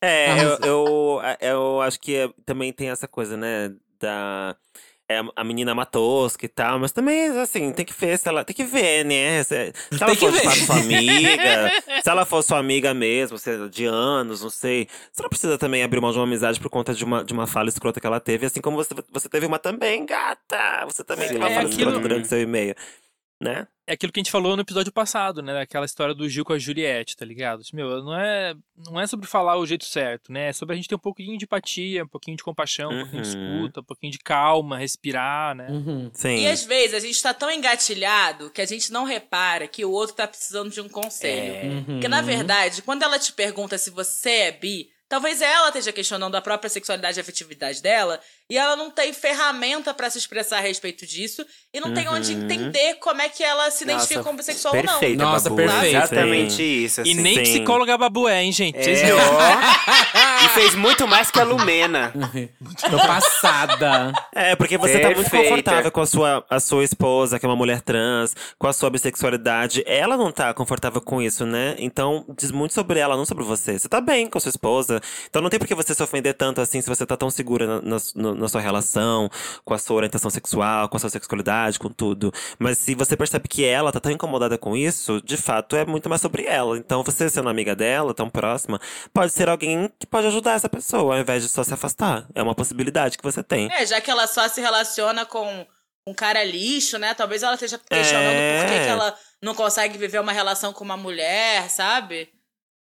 É, 0.00 0.42
eu, 0.42 0.58
eu, 0.62 1.20
eu 1.40 1.80
acho 1.80 1.98
que 1.98 2.14
é- 2.14 2.28
também 2.44 2.72
tem 2.72 2.90
essa 2.90 3.08
coisa, 3.08 3.36
né? 3.36 3.72
Da. 3.98 4.54
É, 5.08 5.20
a 5.36 5.44
menina 5.44 5.72
uma 5.72 5.86
tosca 5.86 6.44
e 6.44 6.48
tal, 6.48 6.80
mas 6.80 6.90
também, 6.90 7.28
assim, 7.38 7.70
tem 7.72 7.84
que 7.86 7.92
ver 7.94 8.18
se 8.18 8.28
ela. 8.28 8.44
Tem 8.44 8.56
que 8.56 8.64
ver, 8.64 9.04
né? 9.04 9.40
Se, 9.44 9.72
se 9.92 10.02
ela 10.02 10.14
ver. 10.32 10.42
fato 10.42 10.56
sua 10.66 10.76
amiga, 10.80 11.70
se 12.02 12.10
ela 12.10 12.24
for 12.24 12.42
sua 12.42 12.58
amiga 12.58 12.92
mesmo, 12.92 13.38
se 13.38 13.50
é 13.50 13.68
de 13.68 13.84
anos, 13.84 14.42
não 14.42 14.50
sei. 14.50 14.88
Você 15.12 15.22
não 15.22 15.28
precisa 15.28 15.56
também 15.56 15.84
abrir 15.84 16.00
mão 16.00 16.10
de 16.10 16.18
uma 16.18 16.24
amizade 16.24 16.58
por 16.58 16.68
conta 16.70 16.92
de 16.92 17.04
uma, 17.04 17.22
de 17.24 17.32
uma 17.32 17.46
fala 17.46 17.68
escrota 17.68 18.00
que 18.00 18.06
ela 18.06 18.18
teve, 18.18 18.46
assim 18.46 18.60
como 18.60 18.76
você, 18.76 18.92
você 19.12 19.28
teve 19.28 19.46
uma 19.46 19.60
também, 19.60 20.04
gata! 20.04 20.84
Você 20.86 21.04
também 21.04 21.28
teve 21.28 21.38
uma 21.38 21.50
É 21.50 21.54
fala 21.54 21.66
aquilo- 21.68 21.82
escrota 21.82 22.00
durante 22.00 22.26
seu 22.26 22.40
e-mail, 22.42 22.74
né? 23.40 23.66
É 23.86 23.92
aquilo 23.92 24.10
que 24.10 24.18
a 24.18 24.22
gente 24.22 24.32
falou 24.32 24.56
no 24.56 24.62
episódio 24.62 24.90
passado, 24.92 25.40
né? 25.42 25.60
Aquela 25.60 25.84
história 25.86 26.12
do 26.14 26.28
Gil 26.28 26.44
com 26.44 26.52
a 26.52 26.58
Juliette, 26.58 27.16
tá 27.16 27.24
ligado? 27.24 27.62
Meu, 27.72 28.02
não 28.02 28.18
é, 28.18 28.54
não 28.90 29.00
é 29.00 29.06
sobre 29.06 29.28
falar 29.28 29.56
o 29.56 29.66
jeito 29.66 29.84
certo, 29.84 30.32
né? 30.32 30.48
É 30.48 30.52
sobre 30.52 30.72
a 30.74 30.76
gente 30.76 30.88
ter 30.88 30.96
um 30.96 30.98
pouquinho 30.98 31.38
de 31.38 31.44
empatia, 31.44 32.02
um 32.02 32.08
pouquinho 32.08 32.36
de 32.36 32.42
compaixão, 32.42 32.90
um 32.90 33.02
pouquinho 33.02 33.22
de 33.22 33.36
Uhum. 33.36 33.58
escuta, 33.60 33.80
um 33.80 33.84
pouquinho 33.84 34.10
de 34.12 34.18
calma, 34.18 34.78
respirar, 34.78 35.54
né? 35.54 35.68
Uhum. 35.70 36.10
Sim. 36.12 36.38
E 36.38 36.48
às 36.48 36.64
vezes 36.64 36.94
a 36.94 37.00
gente 37.00 37.22
tá 37.22 37.32
tão 37.32 37.48
engatilhado 37.50 38.50
que 38.50 38.60
a 38.60 38.66
gente 38.66 38.90
não 38.90 39.04
repara 39.04 39.68
que 39.68 39.84
o 39.84 39.90
outro 39.92 40.16
tá 40.16 40.26
precisando 40.26 40.70
de 40.70 40.80
um 40.80 40.88
conselho. 40.88 41.54
É. 41.54 41.62
Uhum. 41.62 41.84
Porque, 41.84 42.08
na 42.08 42.22
verdade, 42.22 42.82
quando 42.82 43.04
ela 43.04 43.18
te 43.18 43.32
pergunta 43.32 43.78
se 43.78 43.90
você 43.90 44.30
é 44.30 44.52
bi, 44.52 44.88
talvez 45.08 45.40
ela 45.40 45.68
esteja 45.68 45.92
questionando 45.92 46.34
a 46.34 46.40
própria 46.42 46.68
sexualidade 46.68 47.18
e 47.18 47.20
afetividade 47.20 47.80
dela, 47.80 48.18
e 48.48 48.56
ela 48.56 48.76
não 48.76 48.90
tem 48.90 49.12
ferramenta 49.12 49.92
pra 49.94 50.08
se 50.10 50.18
expressar 50.18 50.58
a 50.58 50.60
respeito 50.60 51.04
disso, 51.06 51.44
e 51.72 51.80
não 51.80 51.92
tem 51.92 52.08
onde 52.08 52.32
Uhum. 52.34 52.42
entender 52.44 52.94
como 52.94 53.20
é 53.20 53.28
que 53.28 53.42
ela 53.42 53.70
se 53.70 53.84
identifica 53.84 54.16
Nossa, 54.16 54.24
como 54.26 54.38
bissexual 54.38 54.74
ou 54.74 54.82
não. 54.82 54.92
Perfeito, 54.98 55.18
Nossa, 55.18 55.50
Babu. 55.50 55.56
perfeito. 55.62 55.96
Exatamente 55.96 56.62
isso. 56.62 57.00
E 57.00 57.02
assim. 57.12 57.14
nem 57.14 57.34
sim. 57.36 57.42
psicóloga 57.42 57.98
Babu 57.98 58.28
é, 58.28 58.42
hein, 58.44 58.52
gente? 58.52 58.78
É, 58.78 59.12
ó. 59.14 59.18
e 60.44 60.48
fez 60.50 60.74
muito 60.74 61.06
mais 61.06 61.30
que 61.30 61.40
a 61.40 61.44
Lumena. 61.44 62.12
Tô 62.90 62.96
passada. 62.98 64.12
É, 64.34 64.54
porque 64.56 64.78
você 64.78 64.98
tá 64.98 65.08
muito 65.08 65.22
Perfeita. 65.22 65.48
confortável 65.48 65.90
com 65.92 66.00
a 66.00 66.06
sua, 66.06 66.44
a 66.48 66.60
sua 66.60 66.84
esposa, 66.84 67.38
que 67.38 67.46
é 67.46 67.48
uma 67.48 67.56
mulher 67.56 67.80
trans, 67.80 68.34
com 68.58 68.66
a 68.66 68.72
sua 68.72 68.90
bissexualidade. 68.90 69.82
Ela 69.86 70.16
não 70.16 70.30
tá 70.32 70.52
confortável 70.54 71.00
com 71.00 71.20
isso, 71.20 71.44
né? 71.44 71.74
Então, 71.78 72.24
diz 72.38 72.50
muito 72.50 72.74
sobre 72.74 72.98
ela, 72.98 73.16
não 73.16 73.26
sobre 73.26 73.44
você. 73.44 73.78
Você 73.78 73.88
tá 73.88 74.00
bem 74.00 74.28
com 74.28 74.38
a 74.38 74.40
sua 74.40 74.50
esposa. 74.50 75.00
Então 75.28 75.42
não 75.42 75.50
tem 75.50 75.58
por 75.58 75.66
que 75.66 75.74
você 75.74 75.94
se 75.94 76.02
ofender 76.02 76.34
tanto 76.34 76.60
assim 76.60 76.80
se 76.80 76.88
você 76.88 77.04
tá 77.04 77.16
tão 77.16 77.30
segura 77.30 77.66
na, 77.66 77.80
na, 77.82 77.96
no- 78.14 78.34
na 78.36 78.48
sua 78.48 78.60
relação, 78.60 79.28
com 79.64 79.74
a 79.74 79.78
sua 79.78 79.96
orientação 79.96 80.30
sexual, 80.30 80.88
com 80.88 80.96
a 80.96 81.00
sua 81.00 81.10
sexualidade, 81.10 81.78
com 81.78 81.88
tudo. 81.88 82.32
Mas 82.58 82.78
se 82.78 82.94
você 82.94 83.16
percebe 83.16 83.48
que 83.48 83.64
ela 83.64 83.90
tá 83.92 84.00
tão 84.00 84.12
incomodada 84.12 84.56
com 84.58 84.76
isso, 84.76 85.20
de 85.22 85.36
fato 85.36 85.74
é 85.76 85.84
muito 85.84 86.08
mais 86.08 86.20
sobre 86.20 86.44
ela. 86.44 86.76
Então, 86.76 87.02
você 87.02 87.28
sendo 87.28 87.48
amiga 87.48 87.74
dela, 87.74 88.14
tão 88.14 88.28
próxima, 88.30 88.80
pode 89.12 89.32
ser 89.32 89.48
alguém 89.48 89.90
que 89.98 90.06
pode 90.06 90.26
ajudar 90.26 90.52
essa 90.52 90.68
pessoa, 90.68 91.14
ao 91.14 91.20
invés 91.20 91.42
de 91.42 91.48
só 91.48 91.62
se 91.64 91.72
afastar. 91.74 92.26
É 92.34 92.42
uma 92.42 92.54
possibilidade 92.54 93.16
que 93.18 93.24
você 93.24 93.42
tem. 93.42 93.70
É, 93.72 93.84
já 93.86 94.00
que 94.00 94.10
ela 94.10 94.26
só 94.26 94.46
se 94.48 94.60
relaciona 94.60 95.24
com 95.24 95.66
um 96.06 96.14
cara 96.14 96.44
lixo, 96.44 96.98
né? 96.98 97.14
Talvez 97.14 97.42
ela 97.42 97.54
esteja 97.54 97.78
questionando 97.78 98.36
É. 98.36 98.60
por 98.62 98.68
que, 98.70 98.80
que 98.80 98.88
ela 98.88 99.16
não 99.42 99.54
consegue 99.54 99.98
viver 99.98 100.20
uma 100.20 100.32
relação 100.32 100.72
com 100.72 100.84
uma 100.84 100.96
mulher, 100.96 101.68
sabe? 101.68 102.28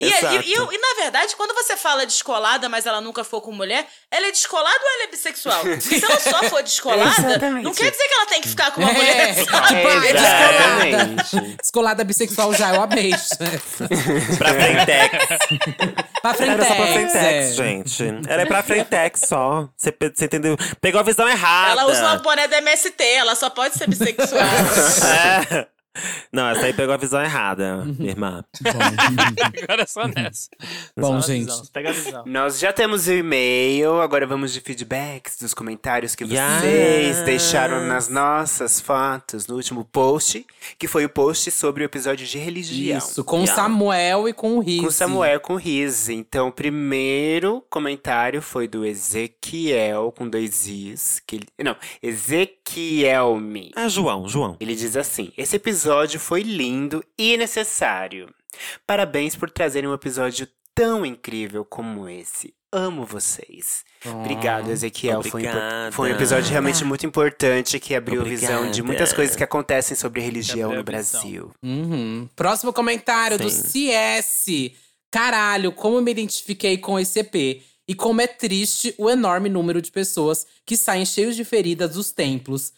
E, 0.03 0.09
e- 0.09 0.51
e, 0.51 0.53
eu- 0.55 0.73
e, 0.73 0.79
na 0.79 0.95
verdade, 1.03 1.37
quando 1.37 1.55
você 1.55 1.77
fala 1.77 2.05
descolada, 2.05 2.69
mas 2.69 2.87
ela 2.87 3.01
nunca 3.01 3.23
for 3.25 3.41
com 3.41 3.53
mulher, 3.53 3.87
ela 4.11 4.27
é 4.27 4.31
descolada 4.31 4.79
ou 4.83 4.91
ela 4.95 5.05
é 5.05 5.07
bissexual? 5.09 5.63
Se 5.81 6.05
ela 6.05 6.19
só 6.19 6.43
for 6.49 6.63
descolada, 6.63 7.39
não 7.63 7.73
quer 7.73 7.91
dizer 7.91 8.05
que 8.09 8.15
ela 8.15 8.27
tem 8.27 8.41
que 8.41 8.49
ficar 8.49 8.71
com 8.73 8.81
uma 8.81 8.91
É, 8.91 8.95
mulher 8.95 9.35
só. 9.45 9.57
é 9.59 10.13
descolada. 10.13 10.89
Exatamente. 10.89 11.57
Descolada 11.61 12.05
bissexual 12.05 12.53
já, 12.55 12.75
eu 12.75 12.83
amei. 12.83 13.13
Pra 14.39 14.49
Frentex. 14.55 15.19
pra 16.21 16.35
frente. 16.35 16.51
Era 16.53 16.65
só 16.65 16.75
pra 16.75 16.87
é. 16.89 16.93
Frentex, 16.93 17.55
gente. 17.55 18.05
Era 18.29 18.47
pra 18.47 18.63
Frentex 18.63 19.21
só. 19.29 19.69
Você 19.77 19.95
entendeu? 20.25 20.57
Pegou 20.81 21.01
a 21.01 21.05
visão 21.05 21.29
errada. 21.29 21.73
Ela 21.73 21.87
usa 21.91 22.03
uma 22.03 22.17
boné 22.17 22.49
da 22.49 22.59
MST, 22.59 23.03
ela 23.05 23.35
só 23.35 23.51
pode 23.51 23.77
ser 23.79 23.87
bissexual. 23.89 24.41
É. 24.43 25.67
Não, 26.33 26.49
essa 26.49 26.65
aí 26.67 26.73
pegou 26.73 26.95
a 26.95 26.97
visão 26.97 27.23
errada, 27.23 27.85
minha 27.85 28.11
irmã. 28.11 28.43
Agora 29.63 29.83
é 29.83 29.87
só 29.87 30.09
nessa. 30.09 30.49
Bom, 30.97 31.21
Só 31.21 31.27
gente. 31.29 31.45
visão, 31.47 31.63
Pega 31.73 31.91
a 31.91 31.93
visão. 31.93 32.25
Nós 32.27 32.59
já 32.59 32.73
temos 32.73 33.07
o 33.07 33.13
e-mail, 33.13 34.01
agora 34.01 34.27
vamos 34.27 34.53
de 34.53 34.61
feedbacks 34.61 35.37
dos 35.39 35.53
comentários 35.53 36.15
que 36.15 36.25
Yes. 36.25 36.33
vocês 36.61 37.23
deixaram 37.25 37.87
nas 37.87 38.09
nossas 38.09 38.81
fotos 38.81 39.47
no 39.47 39.57
último 39.57 39.85
post, 39.85 40.47
que 40.79 40.89
foi 40.89 41.05
o 41.05 41.09
post 41.11 41.51
sobre 41.51 41.83
o 41.83 41.87
episódio 41.87 42.27
de 42.27 42.39
religião. 42.39 42.97
Isso, 42.99 43.23
com 43.25 43.41
o 43.41 43.45
Yeah. 43.45 43.63
Samuel 43.63 44.29
e 44.29 44.33
com 44.33 44.57
o 44.57 44.61
Riz. 44.61 44.81
Com 44.83 44.91
Samuel 44.91 45.41
com 45.41 45.57
Riz. 45.57 46.09
Então, 46.09 46.49
o 46.49 46.53
primeiro 46.53 47.63
comentário 47.69 48.41
foi 48.41 48.67
do 48.67 48.85
Ezequiel, 48.87 50.13
com 50.17 50.27
dois 50.29 50.67
Is. 50.67 51.21
Que 51.27 51.37
ele, 51.37 51.47
não, 51.63 51.77
Ezequielme. 52.03 53.71
Ah, 53.77 53.89
João, 53.89 54.29
João. 54.29 54.57
Ele 54.61 54.75
diz 54.75 54.97
assim: 54.97 55.33
Esse 55.37 55.57
episódio 55.57 55.82
foi 56.19 56.43
lindo 56.43 57.05
e 57.19 57.37
necessário. 57.37 58.33
Parabéns 58.87 59.35
por 59.35 59.51
trazerem 59.51 59.89
um 59.89 59.95
episódio 59.95 60.49
tão 60.75 61.05
incrível 61.05 61.65
como 61.65 62.09
esse. 62.09 62.55
Amo 62.75 63.05
vocês. 63.05 63.85
Obrigado, 64.05 64.71
Ezequiel. 64.71 65.21
Obrigada. 65.21 65.93
foi 65.93 66.11
um 66.11 66.15
episódio 66.15 66.51
realmente 66.51 66.83
muito 66.85 67.05
importante 67.05 67.79
que 67.79 67.95
abriu 67.95 68.23
a 68.23 68.25
visão 68.25 68.49
de 68.49 68.57
Obrigada. 68.57 68.83
muitas 68.85 69.13
coisas 69.13 69.37
que 69.37 69.45
acontecem 69.45 69.95
sobre 69.95 70.23
religião 70.23 70.73
no. 70.73 70.83
Brasil. 70.83 71.53
Uhum. 71.63 72.27
Próximo 72.35 72.73
comentário 72.73 73.39
do 73.39 73.51
Sim. 73.51 73.93
CS. 73.93 74.73
Caralho, 75.11 75.71
como 75.73 76.01
me 76.01 76.11
identifiquei 76.11 76.79
com 76.79 76.99
esse 76.99 77.21
EP. 77.21 77.63
E 77.87 77.95
como 77.95 78.23
é 78.23 78.27
triste 78.27 78.95
o 78.97 79.11
enorme 79.11 79.51
número 79.51 79.83
de 79.83 79.91
pessoas 79.91 80.47
que 80.65 80.77
saem 80.77 81.05
cheios 81.05 81.37
de 81.37 81.45
feridas 81.45 81.91
dos 81.91 82.11
templos. 82.11 82.73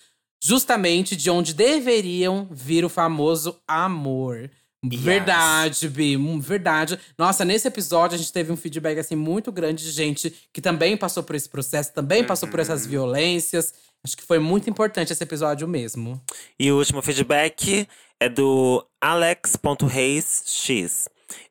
Justamente 0.47 1.17
de 1.17 1.31
onde 1.31 1.55
deveriam 1.55 2.47
vir 2.51 2.85
o 2.85 2.91
famoso 2.91 3.59
amor. 3.67 4.51
Verdade, 4.85 5.89
Bi, 5.89 6.19
hum, 6.19 6.39
verdade. 6.39 6.99
Nossa, 7.17 7.47
nesse 7.47 7.67
episódio 7.67 8.17
a 8.17 8.19
gente 8.19 8.31
teve 8.31 8.53
um 8.53 8.57
feedback 8.57 8.99
assim 8.99 9.17
muito 9.17 9.51
grande 9.51 9.83
de 9.83 9.91
gente 9.91 10.35
que 10.53 10.61
também 10.61 10.99
passou 10.99 11.23
por 11.23 11.35
esse 11.35 11.49
processo, 11.49 11.95
também 11.95 12.23
passou 12.23 12.47
por 12.47 12.61
essas 12.61 12.85
violências. 12.85 13.73
Acho 14.05 14.19
que 14.19 14.23
foi 14.23 14.39
muito 14.39 14.69
importante 14.69 15.15
esse 15.15 15.23
episódio 15.25 15.67
mesmo. 15.67 16.21
E 16.61 16.71
o 16.71 16.77
último 16.77 17.01
feedback 17.01 17.89
é 18.21 18.29
do 18.29 18.87
Alex.reisx. 19.01 20.45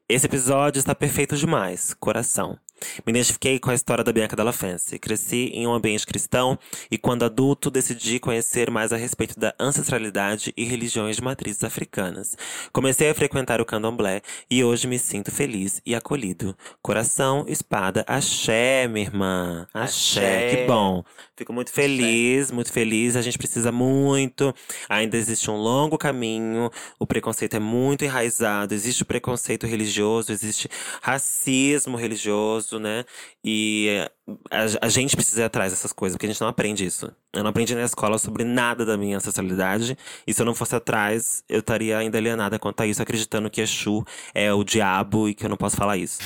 Esse 0.07 0.25
episódio 0.27 0.77
está 0.77 0.93
perfeito 0.93 1.35
demais, 1.35 1.95
coração. 1.95 2.59
Me 3.05 3.11
identifiquei 3.11 3.59
com 3.59 3.69
a 3.69 3.73
história 3.73 4.03
da 4.03 4.11
Bianca 4.11 4.35
Della 4.35 4.53
Fence. 4.53 4.97
Cresci 4.99 5.51
em 5.53 5.67
um 5.67 5.73
ambiente 5.73 6.05
cristão 6.05 6.57
e, 6.89 6.97
quando 6.97 7.23
adulto, 7.23 7.69
decidi 7.71 8.19
conhecer 8.19 8.69
mais 8.69 8.93
a 8.93 8.97
respeito 8.97 9.39
da 9.39 9.53
ancestralidade 9.59 10.53
e 10.55 10.63
religiões 10.63 11.15
de 11.15 11.23
matrizes 11.23 11.63
africanas. 11.63 12.37
Comecei 12.71 13.09
a 13.09 13.15
frequentar 13.15 13.61
o 13.61 13.65
candomblé 13.65 14.21
e 14.49 14.63
hoje 14.63 14.87
me 14.87 14.99
sinto 14.99 15.31
feliz 15.31 15.81
e 15.85 15.95
acolhido. 15.95 16.55
Coração, 16.81 17.45
espada, 17.47 18.03
axé, 18.07 18.87
minha 18.87 19.05
irmã. 19.05 19.67
Axé, 19.73 20.47
Axé. 20.47 20.55
que 20.55 20.67
bom. 20.67 21.03
Fico 21.35 21.51
muito 21.51 21.71
feliz, 21.71 22.51
muito 22.51 22.71
feliz. 22.71 23.15
A 23.15 23.21
gente 23.21 23.37
precisa 23.37 23.71
muito. 23.71 24.53
Ainda 24.87 25.17
existe 25.17 25.49
um 25.49 25.55
longo 25.55 25.97
caminho. 25.97 26.69
O 26.99 27.07
preconceito 27.07 27.55
é 27.55 27.59
muito 27.59 28.05
enraizado. 28.05 28.73
Existe 28.73 29.03
o 29.03 29.05
preconceito 29.05 29.65
religioso, 29.65 30.31
existe 30.31 30.69
racismo 31.01 31.97
religioso, 31.97 32.72
né? 32.79 33.05
E 33.43 33.87
eh, 33.89 34.11
a, 34.51 34.85
a 34.85 34.89
gente 34.89 35.15
precisa 35.15 35.41
ir 35.41 35.45
atrás 35.45 35.71
dessas 35.71 35.91
coisas, 35.93 36.15
porque 36.15 36.25
a 36.25 36.29
gente 36.29 36.41
não 36.41 36.47
aprende 36.47 36.85
isso. 36.85 37.11
Eu 37.33 37.43
não 37.43 37.49
aprendi 37.49 37.73
na 37.75 37.83
escola 37.83 38.17
sobre 38.17 38.43
nada 38.43 38.85
da 38.85 38.97
minha 38.97 39.17
ancestralidade. 39.17 39.97
E 40.27 40.33
se 40.33 40.41
eu 40.41 40.45
não 40.45 40.53
fosse 40.55 40.75
atrás, 40.75 41.43
eu 41.49 41.59
estaria 41.59 41.97
ainda 41.97 42.17
alienada 42.17 42.57
quanto 42.59 42.81
a 42.81 42.87
isso, 42.87 43.01
acreditando 43.01 43.49
que 43.49 43.61
Exu 43.61 44.03
é 44.33 44.53
o 44.53 44.63
diabo 44.63 45.27
e 45.29 45.33
que 45.33 45.45
eu 45.45 45.49
não 45.49 45.57
posso 45.57 45.75
falar 45.75 45.97
isso. 45.97 46.19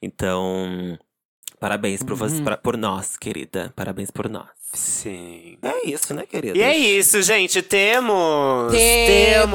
Então. 0.00 0.98
Parabéns 1.60 2.02
por, 2.02 2.14
você, 2.16 2.42
pra- 2.42 2.56
por 2.58 2.76
nós, 2.76 3.16
querida. 3.16 3.72
Parabéns 3.74 4.10
por 4.10 4.28
nós. 4.28 4.48
Sim. 4.74 5.56
É 5.62 5.88
isso, 5.88 6.12
né, 6.14 6.24
querida? 6.28 6.56
E 6.58 6.62
é 6.62 6.76
isso, 6.76 7.22
gente. 7.22 7.62
Temos! 7.62 8.72
Temos! 8.72 9.52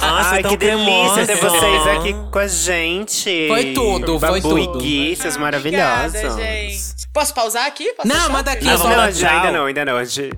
Nossa, 0.00 0.30
Ai, 0.30 0.42
tão 0.42 0.50
que 0.52 0.56
delícia 0.56 1.26
ter 1.26 1.36
vocês 1.36 1.86
aqui 1.88 2.14
com 2.30 2.38
a 2.38 2.46
gente. 2.46 3.46
Foi 3.48 3.72
tudo, 3.72 4.18
foi 4.18 4.40
Babu 4.40 4.66
tudo. 4.66 4.78
e 4.78 4.82
Gui, 5.10 5.16
seus 5.16 5.36
Ah, 5.36 5.40
maravilhosos. 5.40 6.14
Obrigada, 6.14 6.42
gente. 6.42 7.08
Posso 7.12 7.34
pausar 7.34 7.66
aqui? 7.66 7.92
Posso 7.94 8.08
Não, 8.08 8.14
deixar? 8.16 8.32
manda 8.32 8.50
aqui, 8.52 8.64
Não, 8.64 8.78
vamos 8.78 8.90
Não, 8.90 8.96
dar 8.96 9.04
ainda, 9.06 9.18
tchau. 9.18 9.36
ainda 9.36 9.52
não, 9.52 9.64
ainda 9.66 9.84
não. 9.84 9.96
A 9.96 10.04
gente... 10.04 10.32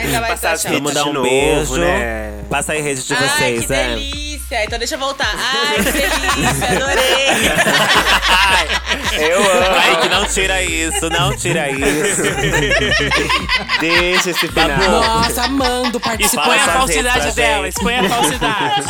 Ainda 0.00 0.20
vai 0.20 0.30
Passar 0.30 0.52
as 0.52 0.62
tchau. 0.62 0.70
redes 0.72 0.82
Vamos 0.92 0.94
dar 0.94 1.02
de 1.02 1.08
um 1.10 1.12
novo, 1.12 1.28
beijo. 1.28 1.76
né? 1.78 2.44
Passa 2.48 2.72
aí 2.72 2.80
a 2.80 2.82
rede 2.82 3.02
de 3.06 3.12
Ai, 3.14 3.28
vocês, 3.28 3.66
que 3.66 3.72
é. 3.72 3.88
delícia. 3.88 4.27
Então 4.50 4.78
deixa 4.78 4.94
eu 4.94 4.98
voltar. 4.98 5.28
Ai, 5.36 5.76
que 5.76 5.82
delícia, 5.92 6.68
adorei. 6.72 7.28
Ai, 8.30 8.66
Eu 9.30 9.40
amo. 9.40 9.76
ai, 9.78 10.00
que 10.00 10.08
não 10.08 10.24
tira 10.26 10.62
isso, 10.62 11.10
não 11.10 11.36
tira 11.36 11.68
isso. 11.70 12.22
Deixa 13.80 14.30
esse 14.30 14.48
final. 14.48 14.78
Nossa, 14.78 15.42
amando 15.44 15.98
Expõe 15.98 16.00
participar. 16.00 16.44
Fala 16.44 16.54
a 16.56 16.68
falsidade 16.78 17.32
dela, 17.34 17.68
expõe 17.68 17.98
a 17.98 18.08
falsidade. 18.08 18.86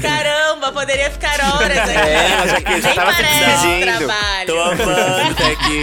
Caramba, 0.00 0.72
poderia 0.72 1.10
ficar 1.10 1.40
horas 1.40 1.78
aqui. 1.78 1.90
É, 1.90 2.48
já 2.48 2.60
que- 2.60 2.80
já 2.80 2.88
Nem 2.88 2.94
tava 2.94 3.12
se 3.14 3.22
parece 3.22 3.44
despedindo. 3.44 3.96
trabalho. 4.06 4.46
Tô 4.46 4.60
amando 4.60 5.32
isso 5.32 5.52
aqui. 5.52 5.82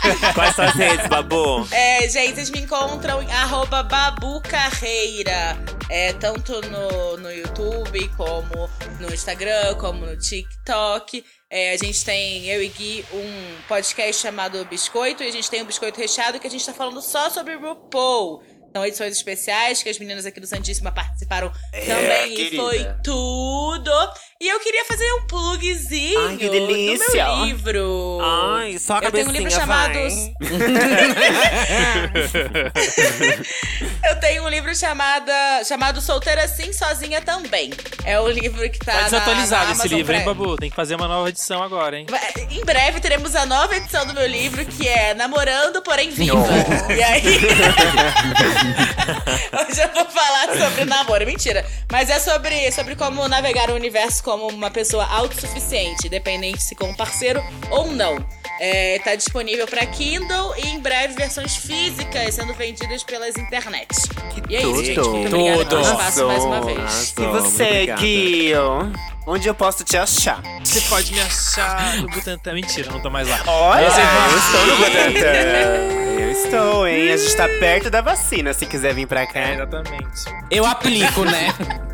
Quais 0.34 0.54
são 0.54 0.64
as 0.64 0.74
redes, 0.74 1.06
Babu? 1.08 1.66
É, 1.70 2.08
gente, 2.08 2.34
vocês 2.34 2.50
me 2.50 2.60
encontram 2.60 3.22
em 3.22 3.30
arroba 3.30 3.82
Babu 3.82 4.40
Carreira. 4.42 5.58
É, 5.88 6.12
tanto 6.14 6.60
no, 6.68 7.16
no 7.16 7.30
YouTube, 7.32 8.08
como 8.16 8.70
no 9.00 9.12
Instagram, 9.12 9.74
como 9.74 10.06
no 10.06 10.16
TikTok. 10.16 11.24
É, 11.50 11.72
a 11.72 11.76
gente 11.76 12.04
tem, 12.04 12.46
eu 12.46 12.62
e 12.62 12.68
Gui, 12.68 13.04
um 13.12 13.62
podcast 13.68 14.22
chamado 14.22 14.64
Biscoito. 14.64 15.22
E 15.22 15.28
a 15.28 15.32
gente 15.32 15.50
tem 15.50 15.62
um 15.62 15.66
Biscoito 15.66 16.00
Recheado 16.00 16.38
que 16.38 16.46
a 16.46 16.50
gente 16.50 16.64
tá 16.64 16.72
falando 16.72 17.02
só 17.02 17.28
sobre 17.28 17.56
RuPaul. 17.56 18.42
São 18.72 18.86
edições 18.86 19.16
especiais 19.16 19.82
que 19.82 19.88
as 19.88 19.98
meninas 19.98 20.24
aqui 20.24 20.38
do 20.38 20.46
Santíssima 20.46 20.92
participaram 20.92 21.52
também. 21.72 22.32
E 22.32 22.36
querida. 22.36 22.62
foi 22.62 22.86
tudo. 23.02 23.90
E 24.42 24.48
eu 24.48 24.58
queria 24.58 24.86
fazer 24.86 25.04
um 25.16 25.20
plugzinho 25.26 26.18
Ai, 26.28 26.36
que 26.38 26.46
do 26.46 26.50
delícia. 26.52 27.26
meu 27.26 27.44
livro. 27.44 28.18
Ai, 28.22 28.78
só 28.78 28.96
a 28.96 29.02
Eu 29.04 29.12
tenho 29.12 29.28
um 29.28 29.32
livro 29.32 29.50
chamado. 29.50 29.98
Eu 34.02 34.16
tenho 34.18 34.42
um 34.44 34.48
livro 34.48 34.74
chamado, 34.74 35.30
chamado 35.68 36.00
Solteira 36.00 36.48
Sim, 36.48 36.72
Sozinha 36.72 37.20
Também. 37.20 37.70
É 38.02 38.18
o 38.18 38.26
livro 38.30 38.66
que 38.70 38.78
tá. 38.78 38.92
Tá 38.92 38.98
na- 38.98 39.04
desatualizado 39.04 39.64
na 39.66 39.72
esse 39.72 39.80
Amazon 39.82 39.98
livro, 39.98 40.14
hein. 40.14 40.24
Babu? 40.24 40.56
Tem 40.56 40.70
que 40.70 40.76
fazer 40.76 40.94
uma 40.94 41.06
nova 41.06 41.28
edição 41.28 41.62
agora, 41.62 41.98
hein? 41.98 42.06
Em 42.50 42.64
breve 42.64 42.98
teremos 42.98 43.36
a 43.36 43.44
nova 43.44 43.76
edição 43.76 44.06
do 44.06 44.14
meu 44.14 44.26
livro, 44.26 44.64
que 44.64 44.88
é 44.88 45.12
Namorando, 45.12 45.82
porém 45.82 46.08
Viva. 46.08 46.38
E 46.96 47.02
aí. 47.02 47.22
Hoje 49.68 49.82
eu 49.82 49.88
vou 49.92 50.06
falar 50.06 50.48
sobre 50.66 50.86
namoro. 50.86 51.26
Mentira. 51.26 51.62
Mas 51.92 52.08
é 52.08 52.18
sobre, 52.18 52.72
sobre 52.72 52.96
como 52.96 53.28
navegar 53.28 53.68
o 53.70 53.74
universo 53.74 54.22
como 54.30 54.46
uma 54.48 54.70
pessoa 54.70 55.04
autossuficiente, 55.06 56.06
independente 56.06 56.62
se 56.62 56.76
com 56.76 56.86
um 56.86 56.94
parceiro 56.94 57.42
ou 57.70 57.90
não. 57.90 58.16
É, 58.60 59.00
tá 59.02 59.14
disponível 59.16 59.66
para 59.66 59.84
Kindle 59.86 60.54
e 60.56 60.68
em 60.68 60.78
breve 60.78 61.14
versões 61.14 61.56
físicas 61.56 62.34
sendo 62.34 62.52
vendidas 62.54 63.02
pelas 63.02 63.34
internet. 63.36 63.88
E 64.48 64.54
é 64.54 64.60
isso, 64.62 64.84
gente. 64.84 65.00
Muito 65.00 65.34
obrigada 65.34 65.64
pelo 65.66 65.82
Tudo. 65.82 65.90
espaço 65.90 66.26
mais 66.26 66.44
uma 66.44 66.60
vez. 66.60 66.78
Arrasou, 66.78 67.24
E 67.24 67.26
você, 67.28 67.62
obrigada. 67.64 68.00
Gui? 68.02 68.52
Onde 69.26 69.48
eu 69.48 69.54
posso 69.54 69.82
te 69.82 69.96
achar? 69.96 70.42
Você 70.62 70.80
pode 70.82 71.12
me 71.12 71.20
achar 71.20 71.96
no 71.96 72.08
Butantã. 72.08 72.52
Mentira, 72.52 72.90
não 72.92 73.00
tô 73.00 73.10
mais 73.10 73.28
lá. 73.28 73.40
Olha, 73.46 73.82
eu 73.82 73.88
estou 74.38 74.66
no 74.66 74.76
Butantan. 74.76 76.20
Eu 76.20 76.30
estou, 76.32 76.86
hein? 76.86 77.12
A 77.12 77.16
gente 77.16 77.36
tá 77.36 77.48
perto 77.58 77.90
da 77.90 78.00
vacina, 78.00 78.52
se 78.52 78.64
quiser 78.66 78.94
vir 78.94 79.06
pra 79.06 79.22
É, 79.22 79.26
cá. 79.26 79.52
exatamente. 79.54 80.24
Eu 80.50 80.64
aplico, 80.66 81.24
né? 81.24 81.52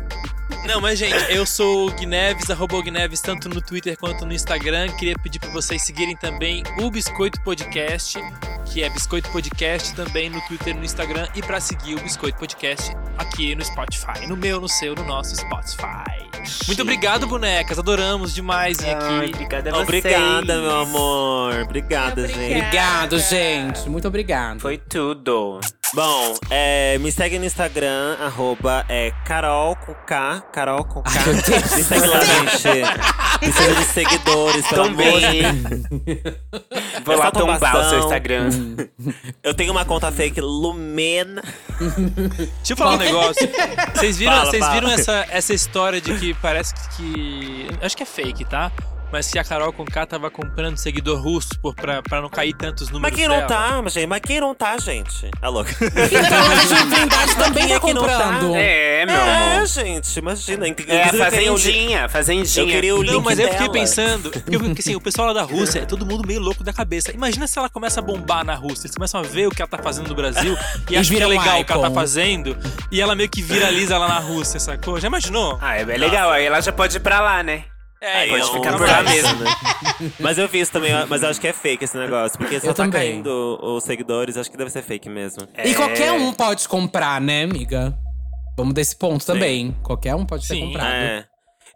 Não, 0.67 0.81
mas 0.81 0.99
gente, 0.99 1.15
eu 1.33 1.45
sou 1.45 1.87
o 1.87 1.91
Guineves, 1.91 2.49
arroba 2.51 2.81
Guineves, 2.81 3.21
tanto 3.21 3.47
no 3.47 3.61
Twitter 3.61 3.97
quanto 3.97 4.25
no 4.25 4.33
Instagram. 4.33 4.89
Queria 4.97 5.15
pedir 5.17 5.39
pra 5.39 5.49
vocês 5.49 5.81
seguirem 5.81 6.15
também 6.17 6.61
o 6.81 6.91
Biscoito 6.91 7.39
Podcast, 7.41 8.19
que 8.65 8.83
é 8.83 8.89
Biscoito 8.89 9.29
Podcast, 9.31 9.95
também 9.95 10.29
no 10.29 10.41
Twitter 10.41 10.75
e 10.75 10.77
no 10.77 10.83
Instagram. 10.83 11.25
E 11.33 11.41
pra 11.41 11.61
seguir 11.61 11.95
o 11.95 12.01
Biscoito 12.01 12.37
Podcast 12.37 12.91
aqui 13.17 13.55
no 13.55 13.63
Spotify. 13.63 14.27
No 14.27 14.35
meu, 14.35 14.59
no 14.59 14.67
seu, 14.67 14.93
no 14.93 15.05
nosso 15.05 15.37
Spotify. 15.37 16.27
Muito 16.67 16.81
obrigado, 16.81 17.25
bonecas. 17.27 17.79
Adoramos 17.79 18.35
demais 18.35 18.77
vir 18.77 18.89
Ai, 18.95 19.25
aqui. 19.25 19.35
obrigada 19.35 19.69
a 19.69 19.73
vocês. 19.73 19.87
Obrigada, 19.87 20.61
meu 20.61 20.79
amor. 20.79 21.61
Obrigada, 21.61 22.21
Obrigada. 22.21 22.27
gente. 22.27 22.57
Obrigado, 22.57 23.19
gente. 23.19 23.89
Muito 23.89 24.07
obrigado. 24.07 24.59
Foi 24.59 24.77
tudo. 24.77 25.61
Bom, 25.93 26.35
é, 26.49 26.97
me 26.99 27.11
segue 27.11 27.39
no 27.39 27.45
Instagram, 27.45 28.17
arroba 28.19 28.85
é, 28.89 29.11
Carol 29.25 29.75
com 29.77 29.93
K, 29.93 30.41
Carol 30.51 30.83
com 30.83 31.01
K. 31.01 31.11
Ai. 31.15 31.77
Me 31.77 31.83
segue 31.83 32.07
lá, 32.07 32.19
gente. 32.23 33.39
Precisa 33.39 33.75
de 33.75 33.83
seguidores, 33.85 34.67
pelo 34.67 34.83
Tombei. 34.89 35.43
Vou 37.05 37.15
lá 37.17 37.31
tombar 37.31 37.77
o 37.77 37.89
seu 37.89 37.99
Instagram. 37.99 38.49
Eu 39.41 39.53
tenho 39.53 39.71
uma 39.71 39.85
conta 39.85 40.11
fake 40.11 40.41
Lumena. 40.41 41.41
Deixa 41.79 42.73
eu 42.73 42.77
falar 42.77 42.95
um 42.95 42.97
negócio. 42.97 43.49
Vocês 43.95 44.17
viram, 44.17 44.33
Fala, 44.33 44.45
vocês 44.51 44.65
fala. 44.65 44.73
viram 44.75 44.91
essa, 44.91 45.25
essa 45.29 45.53
história 45.53 46.01
de 46.01 46.13
que 46.17 46.33
parece 46.35 46.73
que. 46.97 47.67
Acho 47.81 47.95
que 47.95 48.03
é 48.03 48.05
fake, 48.05 48.43
tá? 48.45 48.71
Mas 49.11 49.31
que 49.31 49.39
a 49.39 49.43
Carol 49.43 49.71
Conká 49.71 50.05
tava 50.05 50.29
comprando 50.29 50.77
seguidor 50.77 51.21
russo 51.21 51.57
por, 51.61 51.73
pra, 51.73 52.01
pra 52.01 52.21
não 52.21 52.29
cair 52.29 52.53
tantos 52.53 52.89
números 52.89 53.09
Mas 53.09 53.15
quem 53.19 53.27
não 53.27 53.35
dela. 53.37 53.47
tá, 53.47 53.81
mas, 53.81 53.93
gente, 53.93 54.07
mas 54.07 54.19
quem 54.21 54.41
não 54.41 54.53
tá, 54.53 54.77
gente? 54.77 55.31
É 55.41 55.47
louco. 55.47 55.69
Então, 55.71 56.51
a 56.51 57.25
gente 57.25 57.35
também 57.37 57.67
tá 57.67 57.75
é 57.75 57.79
que 57.79 57.93
não 57.93 58.03
tá? 58.05 58.17
comprando. 58.17 58.55
É, 58.55 59.05
meu 59.05 59.15
É, 59.15 59.53
amor. 59.55 59.65
gente, 59.67 60.17
imagina. 60.19 60.67
É 60.67 61.03
a 61.03 61.07
eu 61.07 61.17
fazendinha, 61.17 62.09
fazendinha. 62.09 62.65
Eu 62.65 62.67
queria 62.67 62.95
o 62.95 63.01
link 63.01 63.13
Não, 63.13 63.21
mas 63.21 63.39
eu 63.39 63.45
fiquei 63.47 63.59
dela. 63.67 63.71
pensando, 63.73 64.29
porque 64.31 64.79
assim, 64.81 64.95
o 64.95 65.01
pessoal 65.01 65.27
lá 65.27 65.33
da 65.33 65.43
Rússia 65.43 65.79
é 65.79 65.85
todo 65.85 66.05
mundo 66.05 66.27
meio 66.27 66.41
louco 66.41 66.63
da 66.63 66.73
cabeça. 66.73 67.11
Imagina 67.13 67.47
se 67.47 67.57
ela 67.57 67.69
começa 67.69 67.99
a 67.99 68.03
bombar 68.03 68.43
na 68.43 68.55
Rússia, 68.55 68.87
eles 68.87 68.95
começam 68.95 69.19
a 69.21 69.23
ver 69.23 69.47
o 69.47 69.51
que 69.51 69.61
ela 69.61 69.69
tá 69.69 69.77
fazendo 69.77 70.09
no 70.09 70.15
Brasil 70.15 70.57
e, 70.89 70.93
E 70.93 70.97
acham 70.97 71.15
que 71.15 71.23
é 71.23 71.27
legal 71.27 71.61
o 71.61 71.65
que 71.65 71.71
ela 71.71 71.87
tá 71.89 71.93
fazendo, 71.95 72.57
e 72.91 73.01
ela 73.01 73.15
meio 73.15 73.29
que 73.29 73.41
viraliza 73.41 73.97
lá 73.97 74.07
na 74.07 74.19
Rússia, 74.19 74.59
sacou? 74.59 74.99
Já 74.99 75.07
imaginou? 75.07 75.57
Ah, 75.61 75.75
é 75.77 75.85
bem 75.85 75.97
legal. 75.97 76.29
Aí 76.31 76.45
ela 76.45 76.59
já 76.61 76.71
pode 76.73 76.97
ir 76.97 76.99
pra 76.99 77.19
lá, 77.21 77.41
né? 77.41 77.63
É, 78.01 78.17
Aí 78.19 78.29
pode 78.29 78.41
eu- 78.41 78.53
ficar 78.53 78.77
por 78.77 78.87
lá 78.87 79.01
mesmo. 79.03 79.39
né? 79.43 79.51
Mas 80.19 80.37
eu 80.37 80.47
vi 80.47 80.59
isso 80.59 80.71
também, 80.71 80.91
mas 81.09 81.23
eu 81.23 81.29
acho 81.29 81.41
que 81.41 81.47
é 81.47 81.53
fake 81.53 81.83
esse 81.83 81.97
negócio. 81.97 82.37
Porque 82.37 82.59
só 82.59 82.67
Eu 82.67 82.73
tá 82.73 82.83
também. 82.83 83.13
caindo 83.13 83.59
os 83.61 83.83
seguidores, 83.83 84.37
acho 84.37 84.51
que 84.51 84.57
deve 84.57 84.69
ser 84.69 84.83
fake 84.83 85.09
mesmo. 85.09 85.47
E 85.57 85.71
É. 85.71 85.73
qualquer 85.73 86.11
um 86.11 86.31
pode 86.31 86.67
comprar, 86.69 87.19
né, 87.19 87.43
amiga? 87.43 87.97
Vamos 88.55 88.73
desse 88.75 88.95
ponto 88.95 89.21
Sim. 89.23 89.33
também. 89.33 89.75
Qualquer 89.83 90.13
um 90.15 90.25
pode 90.25 90.45
Sim. 90.45 90.67
comprado. 90.67 90.87
É. 90.93 91.25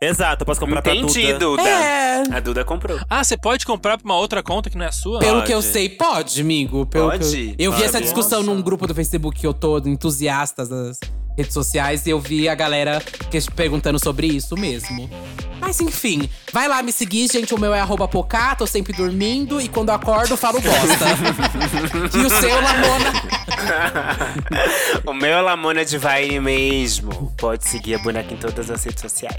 Exato, 0.03 0.41
eu 0.41 0.45
posso 0.47 0.59
comprar 0.59 0.81
pra 0.81 0.95
Entendi, 0.95 1.33
Duda. 1.33 1.39
Duda. 1.39 1.61
É. 1.69 2.23
A 2.31 2.39
Duda 2.39 2.65
comprou. 2.65 2.99
Ah, 3.09 3.23
você 3.23 3.37
pode 3.37 3.65
comprar 3.67 3.97
pra 3.99 4.05
uma 4.05 4.17
outra 4.17 4.41
conta 4.41 4.67
que 4.69 4.77
não 4.77 4.85
é 4.85 4.89
a 4.89 4.91
sua? 4.91 5.19
Pelo 5.19 5.35
Pode. 5.37 5.47
que 5.47 5.53
eu 5.53 5.61
sei, 5.61 5.89
pode, 5.89 6.41
amigo. 6.41 6.85
Pelo 6.87 7.09
Pode? 7.11 7.29
que 7.31 7.55
eu, 7.59 7.71
eu 7.71 7.77
vi 7.77 7.83
essa 7.83 8.01
discussão 8.01 8.41
Nossa. 8.41 8.55
num 8.55 8.61
grupo 8.63 8.87
do 8.87 8.95
Facebook 8.95 9.39
que 9.39 9.45
eu 9.45 9.53
tô, 9.53 9.77
entusiastas 9.79 10.69
das 10.69 10.99
redes 11.37 11.53
sociais, 11.53 12.05
e 12.05 12.09
eu 12.09 12.19
vi 12.19 12.47
a 12.47 12.55
galera 12.55 13.01
que- 13.29 13.51
perguntando 13.51 13.99
sobre 13.99 14.27
isso 14.27 14.55
mesmo. 14.55 15.09
Mas 15.59 15.79
enfim, 15.79 16.27
vai 16.51 16.67
lá 16.67 16.81
me 16.81 16.91
seguir, 16.91 17.31
gente. 17.31 17.53
O 17.53 17.59
meu 17.59 17.73
é 17.73 17.79
arroba 17.79 18.07
Pocá, 18.07 18.55
tô 18.55 18.65
sempre 18.65 18.93
dormindo 18.93 19.61
e 19.61 19.67
quando 19.69 19.89
eu 19.89 19.95
acordo, 19.95 20.35
falo 20.35 20.59
bosta. 20.59 21.05
e 22.17 22.25
o 22.25 22.29
seu, 22.29 22.55
Lamona. 22.61 23.13
o 25.05 25.13
meu 25.13 25.37
é 25.37 25.41
Lamona 25.41 25.85
Divine 25.85 26.39
mesmo. 26.39 27.31
Pode 27.37 27.67
seguir 27.67 27.95
a 27.95 27.99
boneca 27.99 28.33
em 28.33 28.37
todas 28.37 28.71
as 28.71 28.83
redes 28.83 29.01
sociais. 29.01 29.35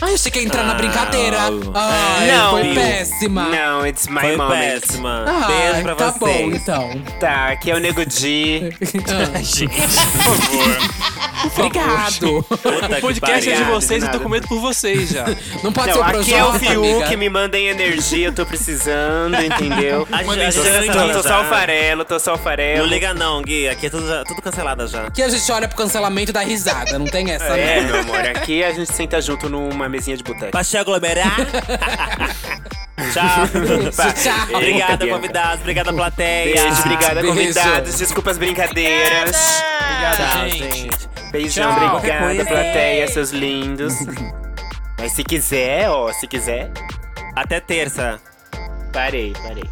Ai, 0.00 0.14
achei 0.14 0.30
que 0.30 0.38
ia 0.38 0.44
entrar 0.44 0.62
na 0.64 0.72
Ah, 0.72 0.76
brincadeira. 0.76 1.50
o- 1.50 1.72
Ai, 1.74 2.30
Não, 2.30 2.50
foi 2.50 2.62
viu? 2.62 2.74
péssima. 2.74 3.48
Não, 3.48 3.84
it's 3.86 4.06
my 4.06 4.20
Foi 4.20 4.36
moment. 4.36 4.58
péssima. 4.80 5.24
Beijo 5.46 5.82
pra 5.82 5.94
tá 5.96 6.10
vocês. 6.12 6.18
bom, 6.20 6.50
então. 6.54 7.02
Tá, 7.18 7.48
aqui 7.48 7.70
é 7.70 7.74
o 7.74 7.78
Nego 7.80 8.06
Di. 8.06 8.70
Ah, 9.08 9.42
Gente, 9.42 9.68
por 9.68 9.88
favor. 9.88 11.17
Obrigado. 11.44 12.38
O 12.38 13.00
podcast 13.00 13.50
é 13.50 13.56
de 13.56 13.64
vocês, 13.64 14.02
eu 14.02 14.10
tô 14.10 14.20
com 14.20 14.28
medo 14.28 14.48
por 14.48 14.60
vocês 14.60 15.10
já. 15.10 15.24
Não 15.62 15.72
pode 15.72 15.88
Não, 15.88 15.94
ser 15.94 16.00
o 16.00 16.02
aqui 16.04 16.34
é 16.34 16.44
o 16.44 16.50
Projota, 16.50 16.70
Fiuk, 16.70 17.16
me 17.16 17.28
mandem 17.28 17.68
energia, 17.68 18.28
eu 18.28 18.32
tô 18.32 18.44
precisando, 18.44 19.34
entendeu? 19.36 20.06
A 20.12 20.22
gente, 20.22 20.58
a 20.60 20.80
gente 20.82 20.92
Tô, 20.92 21.08
tô 21.12 21.22
só 21.22 21.42
o 21.42 21.44
farelo, 21.44 22.04
tô 22.04 22.18
só 22.18 22.34
o 22.34 22.38
farelo. 22.38 22.82
Não 22.82 22.86
liga 22.86 23.14
não, 23.14 23.40
Gui. 23.42 23.68
Aqui 23.68 23.86
é 23.86 23.90
tudo, 23.90 24.06
tudo 24.24 24.42
cancelado 24.42 24.86
já. 24.86 25.06
Aqui 25.06 25.22
a 25.22 25.28
gente 25.28 25.50
olha 25.52 25.68
pro 25.68 25.76
cancelamento 25.76 26.32
dá 26.32 26.40
risada, 26.40 26.98
não 26.98 27.06
tem 27.06 27.30
essa, 27.30 27.56
É, 27.56 27.80
não. 27.80 27.88
meu 27.88 28.00
amor, 28.00 28.20
aqui 28.20 28.62
a 28.64 28.72
gente 28.72 28.92
senta 28.92 29.20
junto 29.20 29.48
numa 29.48 29.88
mesinha 29.88 30.16
de 30.16 30.22
boteco. 30.22 30.50
Pra 30.50 30.64
te 30.64 30.76
aglomerar. 30.76 31.36
Tchau. 33.12 33.46
Tchau. 34.12 34.56
Obrigada, 34.56 35.06
convidados. 35.06 35.60
Obrigada, 35.60 35.92
plateia. 35.92 36.62
Beijo, 36.62 36.80
obrigada, 36.80 37.14
Beijo. 37.22 37.28
convidados. 37.28 37.98
Desculpa 37.98 38.30
as 38.32 38.38
brincadeiras. 38.38 39.36
Obrigado, 39.80 40.16
Tchau, 40.16 40.48
gente. 40.48 40.76
gente. 40.76 41.08
Beijão, 41.30 41.74
Tchau. 41.74 41.96
Obrigada, 41.96 42.44
plateia, 42.44 43.08
seus 43.08 43.30
lindos. 43.30 43.94
Mas 44.98 45.12
se 45.12 45.22
quiser, 45.22 45.88
ó, 45.88 46.12
se 46.12 46.26
quiser, 46.26 46.70
Até 47.36 47.60
terça. 47.60 48.18
parei, 48.92 49.32
parei. 49.42 49.64